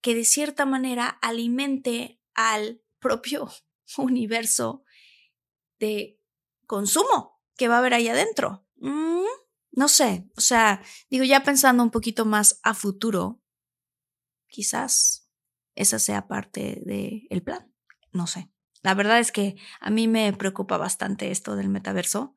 que 0.00 0.14
de 0.14 0.24
cierta 0.24 0.64
manera 0.64 1.08
alimente 1.08 2.20
al 2.34 2.80
propio 3.00 3.50
universo 3.98 4.84
de 5.80 6.20
consumo 6.66 7.42
que 7.56 7.66
va 7.66 7.76
a 7.76 7.78
haber 7.78 7.94
ahí 7.94 8.08
adentro. 8.08 8.64
Mm, 8.76 9.24
no 9.72 9.88
sé, 9.88 10.28
o 10.36 10.40
sea, 10.40 10.82
digo, 11.10 11.24
ya 11.24 11.42
pensando 11.42 11.82
un 11.82 11.90
poquito 11.90 12.24
más 12.24 12.60
a 12.62 12.74
futuro, 12.74 13.42
quizás 14.46 15.28
esa 15.74 15.98
sea 15.98 16.28
parte 16.28 16.80
del 16.84 17.42
plan. 17.42 17.72
No 18.12 18.26
sé. 18.26 18.50
La 18.82 18.94
verdad 18.94 19.18
es 19.18 19.32
que 19.32 19.56
a 19.80 19.90
mí 19.90 20.08
me 20.08 20.32
preocupa 20.32 20.76
bastante 20.76 21.30
esto 21.30 21.56
del 21.56 21.68
metaverso. 21.68 22.34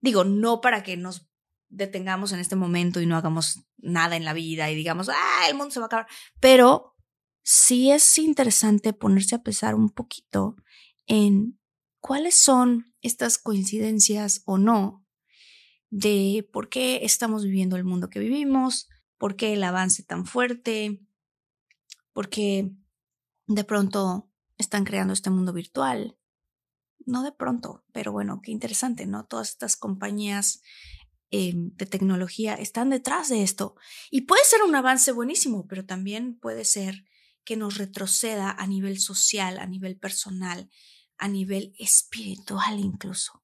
Digo, 0.00 0.24
no 0.24 0.60
para 0.60 0.82
que 0.82 0.96
nos 0.96 1.28
detengamos 1.68 2.32
en 2.32 2.40
este 2.40 2.56
momento 2.56 3.00
y 3.00 3.06
no 3.06 3.16
hagamos 3.16 3.64
nada 3.78 4.16
en 4.16 4.24
la 4.24 4.32
vida 4.32 4.70
y 4.70 4.74
digamos, 4.74 5.08
ah, 5.08 5.48
el 5.48 5.54
mundo 5.54 5.70
se 5.70 5.80
va 5.80 5.84
a 5.84 5.86
acabar. 5.86 6.06
Pero 6.38 6.96
sí 7.42 7.90
es 7.90 8.18
interesante 8.18 8.92
ponerse 8.92 9.36
a 9.36 9.42
pensar 9.42 9.74
un 9.74 9.90
poquito 9.90 10.56
en 11.06 11.59
¿cuáles 12.00 12.34
son 12.34 12.92
estas 13.02 13.38
coincidencias 13.38 14.42
o 14.44 14.58
no 14.58 15.06
de 15.90 16.48
por 16.52 16.68
qué 16.68 17.04
estamos 17.04 17.44
viviendo 17.44 17.76
el 17.76 17.84
mundo 17.84 18.10
que 18.10 18.20
vivimos, 18.20 18.88
por 19.18 19.36
qué 19.36 19.52
el 19.52 19.62
avance 19.62 20.02
tan 20.02 20.26
fuerte, 20.26 21.00
por 22.12 22.28
qué 22.28 22.70
de 23.46 23.64
pronto 23.64 24.30
están 24.56 24.84
creando 24.84 25.12
este 25.12 25.30
mundo 25.30 25.52
virtual? 25.52 26.16
No 27.06 27.22
de 27.22 27.32
pronto, 27.32 27.84
pero 27.92 28.12
bueno, 28.12 28.40
qué 28.42 28.52
interesante, 28.52 29.06
¿no? 29.06 29.26
Todas 29.26 29.50
estas 29.50 29.76
compañías 29.76 30.62
em, 31.30 31.74
de 31.76 31.86
tecnología 31.86 32.54
están 32.54 32.90
detrás 32.90 33.28
de 33.28 33.42
esto. 33.42 33.74
Y 34.10 34.22
puede 34.22 34.44
ser 34.44 34.62
un 34.62 34.74
avance 34.74 35.12
buenísimo, 35.12 35.66
pero 35.66 35.84
también 35.84 36.38
puede 36.38 36.64
ser 36.64 37.04
que 37.44 37.56
nos 37.56 37.78
retroceda 37.78 38.50
a 38.50 38.66
nivel 38.66 38.98
social, 39.00 39.58
a 39.58 39.66
nivel 39.66 39.96
personal, 39.96 40.70
a 41.20 41.28
nivel 41.28 41.74
espiritual 41.78 42.80
incluso. 42.80 43.42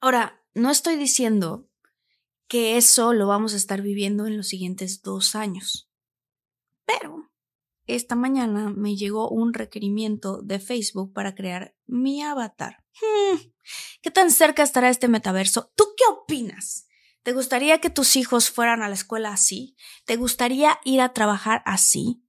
Ahora, 0.00 0.44
no 0.54 0.70
estoy 0.70 0.96
diciendo 0.96 1.68
que 2.46 2.76
eso 2.76 3.12
lo 3.12 3.26
vamos 3.26 3.54
a 3.54 3.56
estar 3.56 3.82
viviendo 3.82 4.26
en 4.26 4.36
los 4.36 4.48
siguientes 4.48 5.02
dos 5.02 5.34
años, 5.34 5.90
pero 6.84 7.30
esta 7.86 8.14
mañana 8.14 8.70
me 8.70 8.96
llegó 8.96 9.28
un 9.28 9.54
requerimiento 9.54 10.42
de 10.42 10.60
Facebook 10.60 11.12
para 11.12 11.34
crear 11.34 11.74
mi 11.86 12.22
avatar. 12.22 12.84
Hmm, 13.00 13.38
¿Qué 14.02 14.10
tan 14.10 14.30
cerca 14.30 14.62
estará 14.62 14.90
este 14.90 15.08
metaverso? 15.08 15.72
¿Tú 15.74 15.84
qué 15.96 16.04
opinas? 16.10 16.86
¿Te 17.22 17.32
gustaría 17.32 17.80
que 17.80 17.90
tus 17.90 18.16
hijos 18.16 18.50
fueran 18.50 18.82
a 18.82 18.88
la 18.88 18.94
escuela 18.94 19.32
así? 19.32 19.76
¿Te 20.04 20.16
gustaría 20.16 20.78
ir 20.84 21.00
a 21.00 21.12
trabajar 21.12 21.62
así? 21.64 22.22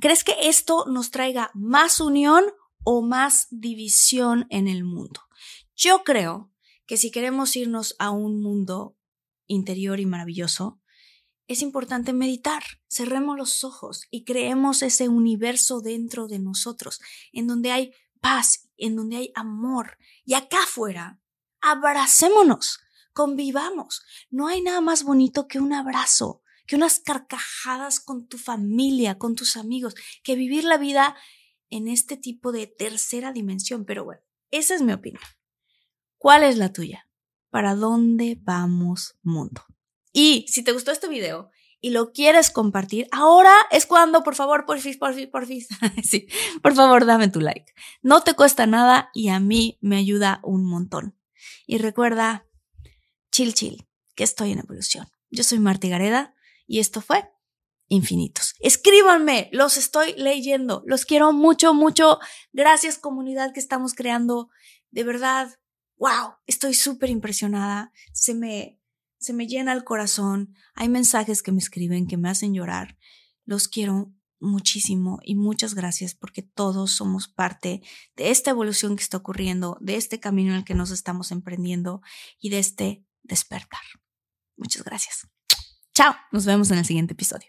¿Crees 0.00 0.24
que 0.24 0.34
esto 0.42 0.86
nos 0.86 1.10
traiga 1.10 1.50
más 1.54 2.00
unión 2.00 2.44
o 2.84 3.02
más 3.02 3.46
división 3.50 4.46
en 4.50 4.68
el 4.68 4.84
mundo. 4.84 5.20
Yo 5.76 6.04
creo 6.04 6.50
que 6.86 6.96
si 6.96 7.10
queremos 7.10 7.56
irnos 7.56 7.94
a 7.98 8.10
un 8.10 8.42
mundo 8.42 8.96
interior 9.46 10.00
y 10.00 10.06
maravilloso, 10.06 10.80
es 11.48 11.62
importante 11.62 12.12
meditar. 12.12 12.62
Cerremos 12.88 13.36
los 13.36 13.64
ojos 13.64 14.06
y 14.10 14.24
creemos 14.24 14.82
ese 14.82 15.08
universo 15.08 15.80
dentro 15.80 16.28
de 16.28 16.38
nosotros, 16.38 17.00
en 17.32 17.46
donde 17.46 17.72
hay 17.72 17.92
paz, 18.20 18.68
en 18.76 18.96
donde 18.96 19.16
hay 19.16 19.32
amor. 19.34 19.98
Y 20.24 20.34
acá 20.34 20.62
afuera, 20.62 21.20
abracémonos, 21.60 22.80
convivamos. 23.12 24.02
No 24.30 24.46
hay 24.46 24.62
nada 24.62 24.80
más 24.80 25.02
bonito 25.02 25.48
que 25.48 25.58
un 25.58 25.72
abrazo, 25.72 26.42
que 26.66 26.76
unas 26.76 27.00
carcajadas 27.00 28.00
con 28.00 28.26
tu 28.26 28.38
familia, 28.38 29.18
con 29.18 29.34
tus 29.34 29.56
amigos, 29.56 29.94
que 30.22 30.36
vivir 30.36 30.64
la 30.64 30.78
vida 30.78 31.16
en 31.72 31.88
este 31.88 32.16
tipo 32.16 32.52
de 32.52 32.66
tercera 32.66 33.32
dimensión. 33.32 33.84
Pero 33.84 34.04
bueno, 34.04 34.22
esa 34.50 34.74
es 34.74 34.82
mi 34.82 34.92
opinión. 34.92 35.22
¿Cuál 36.18 36.44
es 36.44 36.56
la 36.58 36.72
tuya? 36.72 37.08
¿Para 37.50 37.74
dónde 37.74 38.38
vamos 38.40 39.18
mundo? 39.22 39.62
Y 40.12 40.46
si 40.48 40.62
te 40.62 40.72
gustó 40.72 40.92
este 40.92 41.08
video 41.08 41.50
y 41.80 41.90
lo 41.90 42.12
quieres 42.12 42.50
compartir, 42.50 43.08
ahora 43.10 43.54
es 43.70 43.86
cuando, 43.86 44.22
por 44.22 44.34
favor, 44.36 44.66
por 44.66 44.78
fin, 44.78 44.98
por 44.98 45.14
fin, 45.14 45.30
por 45.30 45.46
fin. 45.46 45.64
sí, 46.04 46.28
por 46.62 46.74
favor, 46.74 47.06
dame 47.06 47.28
tu 47.28 47.40
like. 47.40 47.72
No 48.02 48.20
te 48.22 48.34
cuesta 48.34 48.66
nada 48.66 49.10
y 49.14 49.30
a 49.30 49.40
mí 49.40 49.78
me 49.80 49.96
ayuda 49.96 50.40
un 50.44 50.64
montón. 50.64 51.18
Y 51.66 51.78
recuerda, 51.78 52.46
chill, 53.32 53.54
chill, 53.54 53.88
que 54.14 54.24
estoy 54.24 54.52
en 54.52 54.60
evolución. 54.60 55.08
Yo 55.30 55.42
soy 55.42 55.58
Marti 55.58 55.88
Gareda 55.88 56.34
y 56.66 56.80
esto 56.80 57.00
fue 57.00 57.28
Infinitos. 57.92 58.54
Escríbanme, 58.60 59.50
los 59.52 59.76
estoy 59.76 60.14
leyendo, 60.16 60.82
los 60.86 61.04
quiero 61.04 61.30
mucho, 61.34 61.74
mucho. 61.74 62.20
Gracias 62.54 62.96
comunidad 62.96 63.52
que 63.52 63.60
estamos 63.60 63.92
creando. 63.92 64.48
De 64.90 65.04
verdad, 65.04 65.58
wow, 65.98 66.36
estoy 66.46 66.72
súper 66.72 67.10
impresionada. 67.10 67.92
Se 68.14 68.32
me, 68.32 68.80
se 69.18 69.34
me 69.34 69.46
llena 69.46 69.74
el 69.74 69.84
corazón. 69.84 70.54
Hay 70.74 70.88
mensajes 70.88 71.42
que 71.42 71.52
me 71.52 71.58
escriben 71.58 72.06
que 72.06 72.16
me 72.16 72.30
hacen 72.30 72.54
llorar. 72.54 72.96
Los 73.44 73.68
quiero 73.68 74.14
muchísimo 74.40 75.18
y 75.22 75.34
muchas 75.34 75.74
gracias 75.74 76.14
porque 76.14 76.40
todos 76.40 76.92
somos 76.92 77.28
parte 77.28 77.82
de 78.16 78.30
esta 78.30 78.52
evolución 78.52 78.96
que 78.96 79.02
está 79.02 79.18
ocurriendo, 79.18 79.76
de 79.82 79.96
este 79.96 80.18
camino 80.18 80.52
en 80.52 80.56
el 80.56 80.64
que 80.64 80.74
nos 80.74 80.92
estamos 80.92 81.30
emprendiendo 81.30 82.00
y 82.40 82.48
de 82.48 82.58
este 82.58 83.04
despertar. 83.22 83.82
Muchas 84.56 84.82
gracias. 84.82 85.28
Chao, 85.92 86.14
nos 86.30 86.46
vemos 86.46 86.70
en 86.70 86.78
el 86.78 86.86
siguiente 86.86 87.12
episodio. 87.12 87.48